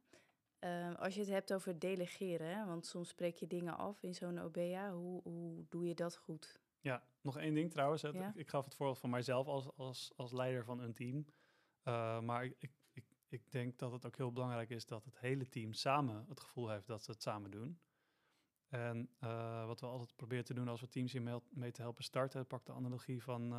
Uh, 0.64 0.94
als 0.94 1.14
je 1.14 1.20
het 1.20 1.28
hebt 1.28 1.52
over 1.52 1.78
delegeren, 1.78 2.56
hè, 2.56 2.66
want 2.66 2.86
soms 2.86 3.08
spreek 3.08 3.36
je 3.36 3.46
dingen 3.46 3.76
af 3.76 4.02
in 4.02 4.14
zo'n 4.14 4.40
OBA, 4.40 4.92
hoe, 4.92 5.22
hoe 5.22 5.64
doe 5.68 5.86
je 5.86 5.94
dat 5.94 6.16
goed? 6.16 6.60
Ja, 6.80 7.04
nog 7.20 7.38
één 7.38 7.54
ding 7.54 7.70
trouwens. 7.70 8.02
Ja? 8.02 8.28
Ik, 8.28 8.34
ik, 8.34 8.48
gaf 8.48 8.64
het 8.64 8.74
voorbeeld 8.74 8.98
van 8.98 9.10
mijzelf 9.10 9.46
als, 9.46 9.76
als, 9.76 10.12
als 10.16 10.32
leider 10.32 10.64
van 10.64 10.80
een 10.80 10.94
team. 10.94 11.26
Uh, 11.84 12.20
maar 12.20 12.44
ik, 12.44 12.72
ik, 12.92 13.04
ik 13.28 13.50
denk 13.50 13.78
dat 13.78 13.92
het 13.92 14.06
ook 14.06 14.16
heel 14.16 14.32
belangrijk 14.32 14.70
is 14.70 14.86
dat 14.86 15.04
het 15.04 15.18
hele 15.18 15.48
team 15.48 15.72
samen 15.72 16.24
het 16.28 16.40
gevoel 16.40 16.68
heeft 16.68 16.86
dat 16.86 17.04
ze 17.04 17.10
het 17.10 17.22
samen 17.22 17.50
doen. 17.50 17.80
En 18.68 19.10
uh, 19.20 19.66
wat 19.66 19.80
we 19.80 19.86
altijd 19.86 20.16
proberen 20.16 20.44
te 20.44 20.54
doen 20.54 20.68
als 20.68 20.80
we 20.80 20.88
teams 20.88 21.12
hier 21.12 21.42
mee 21.50 21.70
te 21.70 21.82
helpen 21.82 22.04
starten, 22.04 22.46
pak 22.46 22.66
de 22.66 22.72
analogie 22.72 23.22
van 23.22 23.52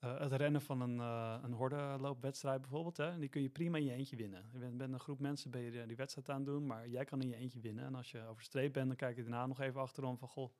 uh, 0.00 0.10
uh, 0.10 0.20
het 0.20 0.32
rennen 0.32 0.62
van 0.62 0.80
een, 0.80 0.98
een 1.44 1.52
hordenloopwedstrijd 1.52 2.60
bijvoorbeeld. 2.60 2.96
Hè? 2.96 3.18
Die 3.18 3.28
kun 3.28 3.42
je 3.42 3.48
prima 3.48 3.78
in 3.78 3.84
je 3.84 3.92
eentje 3.92 4.16
winnen. 4.16 4.50
Je 4.52 4.58
bent, 4.58 4.80
een 4.80 5.00
groep 5.00 5.18
mensen, 5.18 5.50
ben 5.50 5.60
je 5.60 5.86
die 5.86 5.96
wedstrijd 5.96 6.28
aan 6.28 6.44
doen, 6.44 6.66
maar 6.66 6.88
jij 6.88 7.04
kan 7.04 7.20
in 7.20 7.28
je 7.28 7.36
eentje 7.36 7.60
winnen. 7.60 7.84
En 7.84 7.94
als 7.94 8.10
je 8.10 8.22
over 8.22 8.42
streep 8.42 8.72
bent, 8.72 8.86
dan 8.86 8.96
kijk 8.96 9.16
je 9.16 9.22
daarna 9.22 9.46
nog 9.46 9.60
even 9.60 9.80
achterom 9.80 10.18
van, 10.18 10.28
goh, 10.28 10.52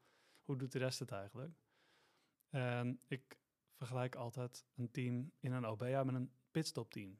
hoe 0.42 0.56
doet 0.56 0.72
de 0.72 0.78
rest 0.78 0.98
het 0.98 1.10
eigenlijk? 1.10 1.52
En 2.48 3.00
ik 3.08 3.38
vergelijk 3.74 4.14
altijd 4.14 4.66
een 4.74 4.90
team 4.90 5.32
in 5.38 5.52
een 5.52 5.66
OBA 5.66 6.04
met 6.04 6.14
een 6.14 6.30
pitstop 6.50 6.90
team. 6.90 7.18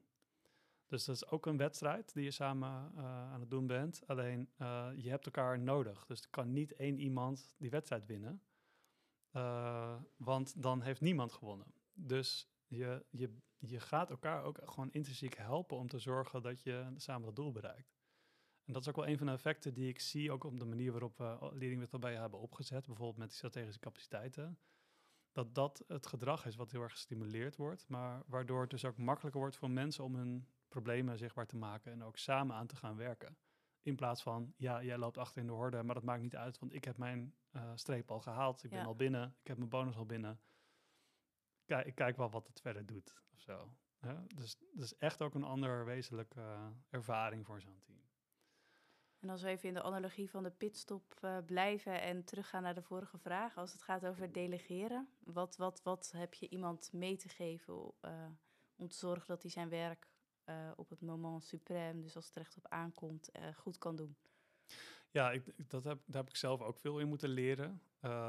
Dus 0.86 1.04
dat 1.04 1.14
is 1.14 1.26
ook 1.26 1.46
een 1.46 1.56
wedstrijd 1.56 2.14
die 2.14 2.24
je 2.24 2.30
samen 2.30 2.92
uh, 2.96 3.32
aan 3.32 3.40
het 3.40 3.50
doen 3.50 3.66
bent. 3.66 4.02
Alleen 4.06 4.50
uh, 4.58 4.88
je 4.96 5.10
hebt 5.10 5.24
elkaar 5.24 5.58
nodig. 5.58 6.06
Dus 6.06 6.22
er 6.22 6.30
kan 6.30 6.52
niet 6.52 6.74
één 6.76 6.98
iemand 6.98 7.54
die 7.58 7.70
wedstrijd 7.70 8.06
winnen. 8.06 8.42
Uh, 9.32 9.96
want 10.16 10.62
dan 10.62 10.82
heeft 10.82 11.00
niemand 11.00 11.32
gewonnen. 11.32 11.66
Dus 12.06 12.48
je, 12.66 13.04
je, 13.10 13.36
je 13.58 13.80
gaat 13.80 14.10
elkaar 14.10 14.44
ook 14.44 14.58
gewoon 14.64 14.90
intrinsiek 14.90 15.36
helpen 15.36 15.76
om 15.76 15.88
te 15.88 15.98
zorgen 15.98 16.42
dat 16.42 16.62
je 16.62 16.92
samen 16.96 17.26
dat 17.26 17.36
doel 17.36 17.52
bereikt. 17.52 17.98
En 18.64 18.72
dat 18.72 18.82
is 18.82 18.88
ook 18.88 18.96
wel 18.96 19.06
een 19.06 19.18
van 19.18 19.26
de 19.26 19.32
effecten 19.32 19.74
die 19.74 19.88
ik 19.88 20.00
zie, 20.00 20.32
ook 20.32 20.44
op 20.44 20.58
de 20.58 20.64
manier 20.64 20.90
waarop 20.90 21.16
we 21.16 21.50
Leading 21.52 21.90
with 21.90 22.02
hebben 22.02 22.40
opgezet. 22.40 22.86
Bijvoorbeeld 22.86 23.16
met 23.16 23.28
die 23.28 23.36
strategische 23.36 23.80
capaciteiten. 23.80 24.58
dat 25.32 25.54
dat 25.54 25.84
het 25.86 26.06
gedrag 26.06 26.46
is 26.46 26.56
wat 26.56 26.70
heel 26.70 26.82
erg 26.82 26.92
gestimuleerd 26.92 27.56
wordt, 27.56 27.88
maar 27.88 28.22
waardoor 28.26 28.60
het 28.60 28.70
dus 28.70 28.84
ook 28.84 28.96
makkelijker 28.96 29.40
wordt 29.40 29.56
voor 29.56 29.70
mensen 29.70 30.04
om 30.04 30.14
hun 30.14 30.48
problemen 30.68 31.18
zichtbaar 31.18 31.46
te 31.46 31.56
maken 31.56 31.92
en 31.92 32.02
ook 32.02 32.16
samen 32.16 32.56
aan 32.56 32.66
te 32.66 32.76
gaan 32.76 32.96
werken. 32.96 33.36
In 33.82 33.96
plaats 33.96 34.22
van, 34.22 34.54
ja, 34.56 34.82
jij 34.82 34.98
loopt 34.98 35.18
achter 35.18 35.40
in 35.40 35.46
de 35.46 35.52
horde, 35.52 35.82
maar 35.82 35.94
dat 35.94 36.04
maakt 36.04 36.22
niet 36.22 36.36
uit, 36.36 36.58
want 36.58 36.74
ik 36.74 36.84
heb 36.84 36.96
mijn 36.96 37.34
uh, 37.52 37.70
streep 37.74 38.10
al 38.10 38.20
gehaald. 38.20 38.64
Ik 38.64 38.70
ben 38.70 38.84
al 38.84 38.96
binnen, 38.96 39.36
ik 39.40 39.46
heb 39.46 39.56
mijn 39.56 39.70
bonus 39.70 39.96
al 39.96 40.06
binnen. 40.06 40.40
Kijk, 41.70 41.86
ik 41.86 41.94
kijk 41.94 42.16
wel 42.16 42.30
wat 42.30 42.46
het 42.46 42.60
verder 42.60 42.86
doet 42.86 43.14
of 43.32 43.40
zo. 43.40 43.72
Ja, 44.00 44.24
dus 44.34 44.56
dat 44.72 44.84
is 44.84 44.96
echt 44.96 45.22
ook 45.22 45.34
een 45.34 45.44
ander 45.44 45.84
wezenlijke 45.84 46.40
uh, 46.40 46.66
ervaring 46.88 47.46
voor 47.46 47.60
zo'n 47.60 47.80
team. 47.80 48.08
En 49.18 49.28
als 49.28 49.42
we 49.42 49.48
even 49.48 49.68
in 49.68 49.74
de 49.74 49.82
analogie 49.82 50.30
van 50.30 50.42
de 50.42 50.50
pitstop 50.50 51.18
uh, 51.20 51.38
blijven 51.46 52.00
en 52.00 52.24
teruggaan 52.24 52.62
naar 52.62 52.74
de 52.74 52.82
vorige 52.82 53.18
vraag, 53.18 53.56
als 53.56 53.72
het 53.72 53.82
gaat 53.82 54.06
over 54.06 54.32
delegeren, 54.32 55.08
wat, 55.18 55.56
wat, 55.56 55.82
wat 55.82 56.12
heb 56.16 56.34
je 56.34 56.48
iemand 56.48 56.92
mee 56.92 57.16
te 57.16 57.28
geven 57.28 57.92
uh, 58.02 58.26
om 58.76 58.88
te 58.88 58.96
zorgen 58.96 59.26
dat 59.26 59.42
hij 59.42 59.50
zijn 59.50 59.68
werk 59.68 60.08
op 60.76 60.90
het 60.90 61.00
moment 61.00 61.44
suprem, 61.44 62.02
dus 62.02 62.16
als 62.16 62.26
het 62.26 62.36
recht 62.36 62.56
op 62.56 62.68
aankomt, 62.68 63.30
goed 63.54 63.78
kan 63.78 63.96
doen? 63.96 64.16
Ja, 65.10 65.30
ik, 65.30 65.68
dat 65.70 65.84
heb, 65.84 66.02
daar 66.06 66.20
heb 66.20 66.30
ik 66.30 66.36
zelf 66.36 66.60
ook 66.60 66.78
veel 66.78 66.98
in 66.98 67.08
moeten 67.08 67.28
leren. 67.28 67.82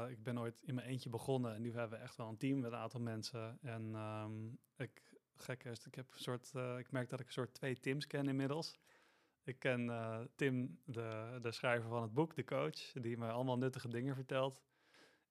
Ik 0.08 0.22
ben 0.22 0.38
ooit 0.38 0.62
in 0.62 0.74
mijn 0.74 0.86
eentje 0.86 1.10
begonnen 1.10 1.54
en 1.54 1.62
nu 1.62 1.72
hebben 1.72 1.98
we 1.98 2.04
echt 2.04 2.16
wel 2.16 2.28
een 2.28 2.36
team 2.36 2.60
met 2.60 2.72
een 2.72 2.78
aantal 2.78 3.00
mensen. 3.00 3.58
En 3.62 3.94
um, 3.94 4.58
ik, 4.76 5.02
gek 5.36 5.64
is, 5.64 5.86
ik, 5.86 5.94
heb 5.94 6.12
een 6.12 6.20
soort, 6.20 6.52
ik 6.78 6.90
merk 6.90 7.08
dat 7.08 7.20
ik 7.20 7.26
een 7.26 7.32
soort 7.32 7.54
twee 7.54 7.78
teams 7.80 8.06
ken 8.06 8.28
inmiddels. 8.28 8.78
Ik 9.44 9.58
ken 9.58 9.84
uh, 9.84 10.20
Tim, 10.34 10.80
de, 10.84 11.38
de 11.42 11.52
schrijver 11.52 11.88
van 11.88 12.02
het 12.02 12.12
boek, 12.12 12.34
de 12.34 12.44
coach, 12.44 12.92
die 12.92 13.16
me 13.16 13.30
allemaal 13.30 13.58
nuttige 13.58 13.88
dingen 13.88 14.14
vertelt. 14.14 14.62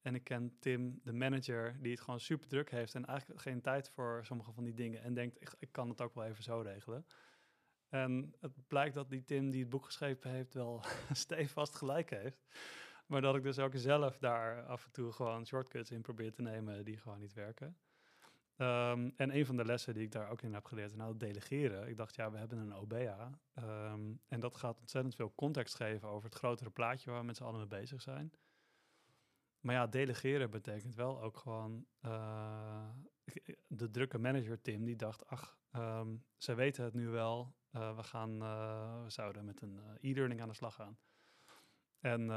En 0.01 0.15
ik 0.15 0.23
ken 0.23 0.57
Tim, 0.59 0.99
de 1.03 1.13
manager, 1.13 1.81
die 1.81 1.91
het 1.91 2.01
gewoon 2.01 2.19
super 2.19 2.47
druk 2.47 2.71
heeft 2.71 2.95
en 2.95 3.05
eigenlijk 3.05 3.41
geen 3.41 3.61
tijd 3.61 3.89
voor 3.89 4.25
sommige 4.25 4.51
van 4.51 4.63
die 4.63 4.73
dingen. 4.73 5.01
En 5.01 5.13
denkt, 5.13 5.41
ik, 5.41 5.55
ik 5.59 5.71
kan 5.71 5.89
het 5.89 6.01
ook 6.01 6.15
wel 6.15 6.25
even 6.25 6.43
zo 6.43 6.59
regelen. 6.59 7.05
En 7.89 8.35
het 8.39 8.67
blijkt 8.67 8.95
dat 8.95 9.09
die 9.09 9.23
Tim 9.23 9.49
die 9.49 9.59
het 9.59 9.69
boek 9.69 9.85
geschreven 9.85 10.29
heeft 10.29 10.53
wel 10.53 10.83
stevast 11.11 11.75
gelijk 11.75 12.09
heeft. 12.09 12.45
Maar 13.11 13.21
dat 13.21 13.35
ik 13.35 13.43
dus 13.43 13.59
ook 13.59 13.71
zelf 13.75 14.17
daar 14.17 14.63
af 14.65 14.85
en 14.85 14.91
toe 14.91 15.11
gewoon 15.11 15.45
shortcuts 15.45 15.91
in 15.91 16.01
probeer 16.01 16.31
te 16.31 16.41
nemen 16.41 16.85
die 16.85 16.97
gewoon 16.97 17.19
niet 17.19 17.33
werken. 17.33 17.77
Ehm, 18.55 19.09
en 19.15 19.35
een 19.35 19.45
van 19.45 19.55
de 19.55 19.65
lessen 19.65 19.93
die 19.93 20.03
ik 20.03 20.11
daar 20.11 20.29
ook 20.29 20.41
in 20.41 20.53
heb 20.53 20.65
geleerd, 20.65 20.95
nou, 20.95 21.17
delegeren. 21.17 21.87
Ik 21.87 21.97
dacht, 21.97 22.15
ja, 22.15 22.31
we 22.31 22.37
hebben 22.37 22.57
een 22.57 22.73
OBA. 22.73 23.39
Um, 23.59 24.21
en 24.27 24.39
dat 24.39 24.57
gaat 24.57 24.79
ontzettend 24.79 25.15
veel 25.15 25.33
context 25.35 25.75
geven 25.75 26.07
over 26.07 26.29
het 26.29 26.37
grotere 26.37 26.69
plaatje 26.69 27.09
waar 27.09 27.19
we 27.19 27.25
met 27.25 27.37
z'n 27.37 27.43
allen 27.43 27.59
mee 27.59 27.67
bezig 27.67 28.01
zijn. 28.01 28.33
Maar 29.59 29.75
ja, 29.75 29.87
delegeren 29.87 30.49
betekent 30.49 30.95
wel 30.95 31.21
ook 31.21 31.37
gewoon. 31.37 31.85
Uh, 32.05 32.89
de 33.67 33.89
drukke 33.89 34.17
manager 34.17 34.61
Tim, 34.61 34.83
die 34.85 34.95
dacht, 34.95 35.27
ach, 35.27 35.57
um, 35.75 36.23
ze 36.37 36.53
weten 36.53 36.83
het 36.83 36.93
nu 36.93 37.07
wel. 37.07 37.55
Uh, 37.71 37.95
we, 37.95 38.03
gaan, 38.03 38.39
we 39.03 39.09
zouden 39.09 39.45
met 39.45 39.61
een 39.61 39.79
e-learning 40.01 40.41
aan 40.41 40.49
de 40.49 40.53
slag 40.53 40.75
gaan. 40.75 40.97
En 41.99 42.29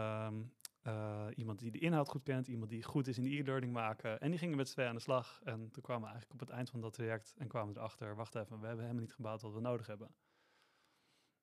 uh, 0.87 1.27
iemand 1.35 1.59
die 1.59 1.71
de 1.71 1.79
inhoud 1.79 2.09
goed 2.09 2.23
kent, 2.23 2.49
iemand 2.49 2.71
die 2.71 2.83
goed 2.83 3.07
is 3.07 3.19
in 3.19 3.27
e-learning 3.27 3.73
maken. 3.73 4.21
En 4.21 4.31
die 4.31 4.39
gingen 4.39 4.57
met 4.57 4.69
z'n 4.69 4.75
twee 4.75 4.87
aan 4.87 4.95
de 4.95 5.01
slag. 5.01 5.41
En 5.45 5.71
toen 5.71 5.83
kwamen 5.83 6.03
we 6.03 6.09
eigenlijk 6.09 6.41
op 6.41 6.47
het 6.47 6.57
eind 6.57 6.71
van 6.71 6.81
dat 6.81 6.93
traject 6.93 7.35
en 7.37 7.49
kwamen 7.49 7.77
erachter, 7.77 8.15
wacht 8.15 8.35
even, 8.35 8.61
we 8.61 8.67
hebben 8.67 8.85
helemaal 8.85 9.05
niet 9.05 9.15
gebouwd 9.15 9.43
wat 9.43 9.53
we 9.53 9.61
nodig 9.61 9.87
hebben. 9.87 10.15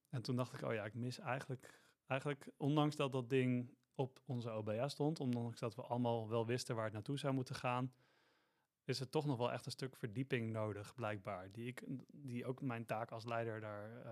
En 0.09 0.21
toen 0.21 0.35
dacht 0.35 0.53
ik, 0.53 0.61
oh 0.61 0.73
ja, 0.73 0.85
ik 0.85 0.93
mis 0.93 1.19
eigenlijk, 1.19 1.81
eigenlijk 2.07 2.49
ondanks 2.57 2.95
dat 2.95 3.11
dat 3.11 3.29
ding 3.29 3.75
op 3.95 4.21
onze 4.25 4.49
OBA 4.49 4.87
stond, 4.87 5.19
ondanks 5.19 5.59
dat 5.59 5.75
we 5.75 5.81
allemaal 5.81 6.29
wel 6.29 6.45
wisten 6.45 6.75
waar 6.75 6.83
het 6.83 6.93
naartoe 6.93 7.19
zou 7.19 7.33
moeten 7.33 7.55
gaan, 7.55 7.93
is 8.83 8.99
er 8.99 9.09
toch 9.09 9.25
nog 9.25 9.37
wel 9.37 9.51
echt 9.51 9.65
een 9.65 9.71
stuk 9.71 9.95
verdieping 9.95 10.51
nodig, 10.51 10.95
blijkbaar. 10.95 11.51
Die, 11.51 11.67
ik, 11.67 11.83
die 12.11 12.45
ook 12.45 12.61
mijn 12.61 12.85
taak 12.85 13.11
als 13.11 13.25
leider 13.25 13.59
daar, 13.59 14.05
uh, 14.05 14.11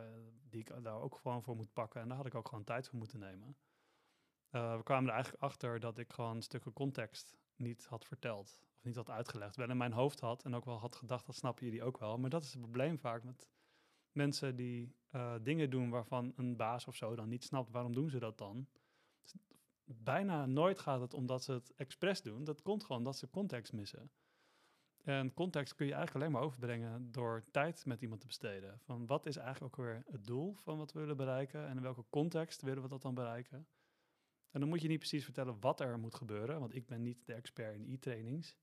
die 0.50 0.60
ik 0.60 0.84
daar 0.84 1.02
ook 1.02 1.16
gewoon 1.16 1.44
voor 1.44 1.56
moet 1.56 1.74
pakken. 1.74 2.02
En 2.02 2.08
daar 2.08 2.18
had 2.18 2.26
ik 2.26 2.36
ook 2.36 2.48
gewoon 2.48 2.64
tijd 2.64 2.88
voor 2.88 2.98
moeten 2.98 3.20
nemen. 3.20 3.58
Uh, 4.52 4.78
we 4.78 4.84
kwamen 4.84 5.08
er 5.08 5.14
eigenlijk 5.14 5.44
achter 5.44 5.80
dat 5.80 5.98
ik 5.98 6.14
gewoon 6.14 6.42
stukken 6.42 6.74
context 6.74 7.38
niet 7.56 7.86
had 7.86 8.06
verteld. 8.06 8.62
Of 8.76 8.84
niet 8.84 8.96
had 8.96 9.10
uitgelegd. 9.10 9.56
Wel 9.56 9.70
in 9.70 9.78
mijn 9.78 9.94
hoofd 9.94 10.20
had 10.20 10.44
en 10.44 10.56
ook 10.56 10.66
wel 10.66 10.80
had 10.80 10.96
gedacht, 10.96 11.26
dat 11.26 11.36
snappen 11.36 11.66
jullie 11.66 11.84
ook 11.84 11.98
wel. 11.98 12.18
Maar 12.18 12.30
dat 12.30 12.44
is 12.44 12.52
het 12.52 12.62
probleem 12.62 13.00
vaak 13.00 13.24
met 13.24 13.48
mensen 14.12 14.56
die 14.56 14.96
uh, 15.12 15.36
dingen 15.42 15.70
doen 15.70 15.90
waarvan 15.90 16.34
een 16.36 16.56
baas 16.56 16.88
of 16.88 16.96
zo 16.96 17.16
dan 17.16 17.30
niet 17.30 17.44
snapt, 17.44 17.72
waarom 17.72 17.94
doen 17.94 18.10
ze 18.10 18.20
dat 18.20 18.38
dan? 18.38 18.68
Bijna 19.84 20.46
nooit 20.46 20.80
gaat 20.80 21.02
het 21.02 21.14
omdat 21.14 21.44
ze 21.44 21.52
het 21.52 21.74
expres 21.76 22.22
doen. 22.22 22.44
Dat 22.44 22.62
komt 22.62 22.84
gewoon 22.84 23.04
dat 23.04 23.18
ze 23.18 23.30
context 23.30 23.74
missen. 23.74 24.12
En 25.04 25.34
context 25.34 25.76
kun 25.76 25.86
je 25.86 25.94
eigenlijk 25.94 26.24
alleen 26.24 26.36
maar 26.36 26.48
overbrengen 26.48 27.12
door 27.12 27.44
tijd 27.52 27.86
met 27.86 28.02
iemand 28.02 28.22
te 28.22 28.28
besteden. 28.28 28.80
Van 28.80 29.06
wat 29.06 29.26
is 29.26 29.38
eigenlijk 29.38 29.80
ook 29.80 29.86
weer 29.86 30.04
het 30.12 30.26
doel 30.26 30.56
van 30.56 30.78
wat 30.78 30.92
we 30.92 31.00
willen 31.00 31.18
bereiken 31.18 31.68
en 31.68 31.76
in 31.76 31.82
welke 31.82 32.06
context 32.10 32.62
willen 32.62 32.84
we 32.84 32.90
dat 32.90 33.02
dan 33.02 33.14
bereiken? 33.14 33.68
En 34.52 34.60
dan 34.60 34.70
moet 34.70 34.82
je 34.82 34.88
niet 34.88 35.00
precies 35.00 35.24
vertellen 35.24 35.60
wat 35.60 35.80
er 35.80 36.00
moet 36.00 36.16
gebeuren, 36.16 36.60
want 36.60 36.76
ik 36.76 36.86
ben 36.86 37.02
niet 37.02 37.26
de 37.26 37.34
expert 37.34 37.76
in 37.76 37.94
e-trainings 37.94 38.58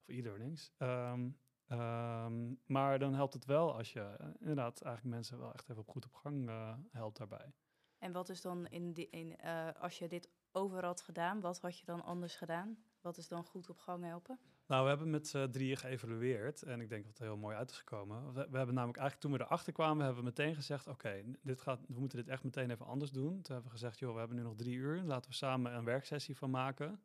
of 0.00 0.08
e-learnings. 0.08 0.72
Um, 0.78 1.38
um, 1.68 2.60
maar 2.66 2.98
dan 2.98 3.14
helpt 3.14 3.34
het 3.34 3.44
wel 3.44 3.76
als 3.76 3.92
je 3.92 4.16
uh, 4.20 4.26
inderdaad 4.38 4.82
eigenlijk 4.82 5.16
mensen 5.16 5.38
wel 5.38 5.52
echt 5.52 5.68
even 5.68 5.82
op 5.82 5.88
goed 5.88 6.04
op 6.04 6.14
gang 6.14 6.48
uh, 6.48 6.74
helpt 6.90 7.16
daarbij. 7.16 7.52
En 7.98 8.12
wat 8.12 8.28
is 8.28 8.40
dan 8.40 8.66
in, 8.66 8.92
die, 8.92 9.10
in 9.10 9.36
uh, 9.44 9.68
als 9.78 9.98
je 9.98 10.08
dit 10.08 10.28
over 10.52 10.84
had 10.84 11.00
gedaan, 11.00 11.40
wat 11.40 11.60
had 11.60 11.78
je 11.78 11.84
dan 11.84 12.02
anders 12.02 12.36
gedaan? 12.36 12.78
Wat 13.00 13.16
is 13.16 13.28
dan 13.28 13.44
goed 13.44 13.68
op 13.70 13.78
gang 13.78 14.04
helpen? 14.04 14.38
Nou, 14.66 14.82
we 14.82 14.88
hebben 14.88 15.10
met 15.10 15.28
z'n 15.28 15.50
drieën 15.50 15.76
geëvalueerd 15.76 16.62
en 16.62 16.80
ik 16.80 16.88
denk 16.88 17.04
dat 17.04 17.18
het 17.18 17.26
heel 17.26 17.36
mooi 17.36 17.56
uit 17.56 17.70
is 17.70 17.78
gekomen. 17.78 18.32
We, 18.32 18.40
hebben 18.40 18.74
namelijk 18.74 18.98
eigenlijk 18.98 19.20
toen 19.20 19.32
we 19.32 19.40
erachter 19.40 19.72
kwamen, 19.72 20.04
hebben 20.04 20.24
we 20.24 20.28
meteen 20.28 20.54
gezegd, 20.54 20.86
oké, 20.86 21.22
dit 21.42 21.60
gaat, 21.60 21.80
we 21.88 22.00
moeten 22.00 22.18
dit 22.18 22.28
echt 22.28 22.44
meteen 22.44 22.70
even 22.70 22.86
anders 22.86 23.10
doen. 23.10 23.42
Toen 23.42 23.54
hebben 23.54 23.64
we 23.64 23.78
gezegd, 23.78 23.98
joh, 23.98 24.12
we 24.12 24.18
hebben 24.18 24.36
nu 24.36 24.42
nog 24.42 24.54
drie 24.54 24.74
uur, 24.74 25.02
laten 25.02 25.30
we 25.30 25.36
samen 25.36 25.74
een 25.74 25.84
werksessie 25.84 26.36
van 26.36 26.50
maken. 26.50 27.00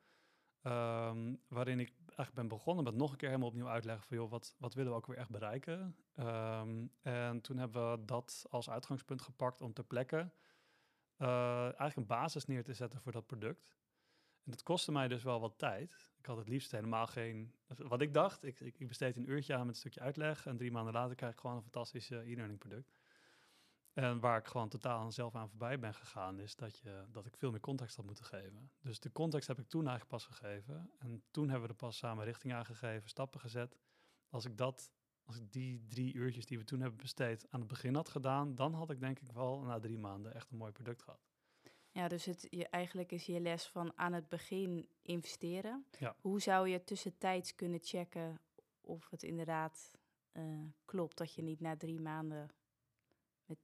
Um, 0.64 1.42
waarin 1.48 1.80
ik 1.80 1.94
eigenlijk 2.06 2.34
ben 2.34 2.48
begonnen 2.48 2.84
met 2.84 2.96
nog 2.96 3.12
een 3.12 3.18
keer 3.18 3.28
helemaal 3.28 3.50
opnieuw 3.50 3.70
uitleggen 3.70 4.08
van, 4.08 4.18
joh, 4.18 4.30
wat, 4.30 4.56
wat 4.58 4.74
willen 4.74 4.92
we 4.92 4.98
ook 4.98 5.08
weer 5.08 5.18
echt 5.18 5.30
bereiken? 5.30 5.96
Um, 6.16 6.92
en 7.02 7.42
toen 7.42 7.58
hebben 7.58 7.92
we 7.92 8.06
dat 8.06 8.46
als 8.50 8.70
uitgangspunt 8.70 9.22
gepakt 9.22 9.62
om 9.62 9.74
ter 9.74 9.84
plekke 9.84 10.32
uh, 11.18 11.62
eigenlijk 11.62 11.96
een 11.96 12.06
basis 12.06 12.46
neer 12.46 12.64
te 12.64 12.74
zetten 12.74 13.02
voor 13.02 13.12
dat 13.12 13.26
product. 13.26 13.79
En 14.50 14.56
dat 14.56 14.64
kostte 14.64 14.92
mij 14.92 15.08
dus 15.08 15.24
wel 15.24 15.40
wat 15.40 15.58
tijd. 15.58 16.12
Ik 16.18 16.26
had 16.26 16.38
het 16.38 16.48
liefst 16.48 16.72
helemaal 16.72 17.08
geen... 17.08 17.54
Wat 17.78 18.02
ik 18.02 18.14
dacht, 18.14 18.44
ik, 18.44 18.60
ik, 18.60 18.88
besteed 18.88 19.16
een 19.16 19.30
uurtje 19.30 19.54
aan 19.54 19.60
met 19.60 19.70
een 19.70 19.76
stukje 19.76 20.00
uitleg... 20.00 20.46
en 20.46 20.58
drie 20.58 20.72
maanden 20.72 20.94
later 20.94 21.16
krijg 21.16 21.34
ik 21.34 21.40
gewoon 21.40 21.56
een 21.56 21.62
fantastisch 21.62 22.10
e-learning 22.10 22.60
product. 22.60 22.94
En 23.94 24.20
waar 24.20 24.38
ik 24.38 24.48
gewoon 24.48 24.70
totaal 24.70 25.12
zelf 25.12 25.36
aan 25.36 25.50
voorbij 25.50 25.80
ben 25.80 25.94
gegaan... 25.94 26.40
is 26.40 26.56
dat, 26.56 26.78
je, 26.78 27.06
dat 27.12 27.26
ik 27.26 27.38
veel 27.38 27.52
meer 27.52 27.60
context 27.60 27.96
had 27.96 28.06
moeten 28.06 28.26
geven. 28.26 28.72
Dus 28.82 29.00
de 29.00 29.12
context 29.12 29.48
heb 29.48 29.60
ik 29.60 29.68
toen 29.68 29.88
eigenlijk 29.88 30.10
pas 30.10 30.26
gegeven. 30.26 30.92
En 30.98 31.24
toen 31.32 31.50
hebben 31.50 31.68
we 31.68 31.74
er 31.74 31.80
pas 31.80 31.98
samen 31.98 32.26
richting 32.26 32.54
aangegeven, 32.54 33.10
stappen 33.10 33.40
gezet. 33.40 33.78
Als 34.30 34.46
ik 34.46 34.58
dat... 34.58 34.92
Als 35.24 35.38
ik 35.38 35.52
die 35.52 35.86
drie 35.88 36.14
uurtjes 36.14 36.46
die 36.46 36.58
we 36.58 36.64
toen 36.64 36.80
hebben 36.80 36.98
besteed 36.98 37.46
aan 37.50 37.60
het 37.60 37.70
begin 37.70 37.96
had 37.96 38.10
gedaan, 38.10 38.56
dan 38.56 38.74
had 38.74 38.90
ik 38.90 39.00
denk 39.00 39.20
ik 39.20 39.32
wel 39.32 39.62
na 39.62 39.80
drie 39.80 39.98
maanden 39.98 40.34
echt 40.34 40.52
een 40.52 40.58
mooi 40.58 40.72
product 40.72 41.02
gehad. 41.02 41.29
Ja, 41.92 42.08
dus 42.08 42.26
het, 42.26 42.48
je, 42.50 42.68
eigenlijk 42.68 43.12
is 43.12 43.26
je 43.26 43.40
les 43.40 43.68
van 43.68 43.98
aan 43.98 44.14
het 44.14 44.30
begin 44.30 44.90
investeren. 45.02 45.86
Ja. 46.00 46.16
Hoe 46.22 46.42
zou 46.42 46.68
je 46.68 46.84
tussentijds 46.84 47.56
kunnen 47.56 47.80
checken 47.82 48.40
of 48.82 49.10
het 49.10 49.24
inderdaad 49.24 49.98
uh, 50.34 50.44
klopt 50.86 51.18
dat 51.18 51.34
je 51.34 51.42
niet 51.42 51.60
na 51.60 51.78
drie 51.78 52.00
maanden 52.00 52.50
met, 53.46 53.58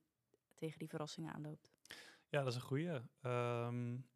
tegen 0.55 0.79
die 0.79 0.89
verrassingen 0.89 1.33
aanloopt? 1.33 1.71
Ja, 2.29 2.39
dat 2.39 2.47
is 2.47 2.55
een 2.55 2.61
goede. 2.61 3.01
Um, 3.21 4.07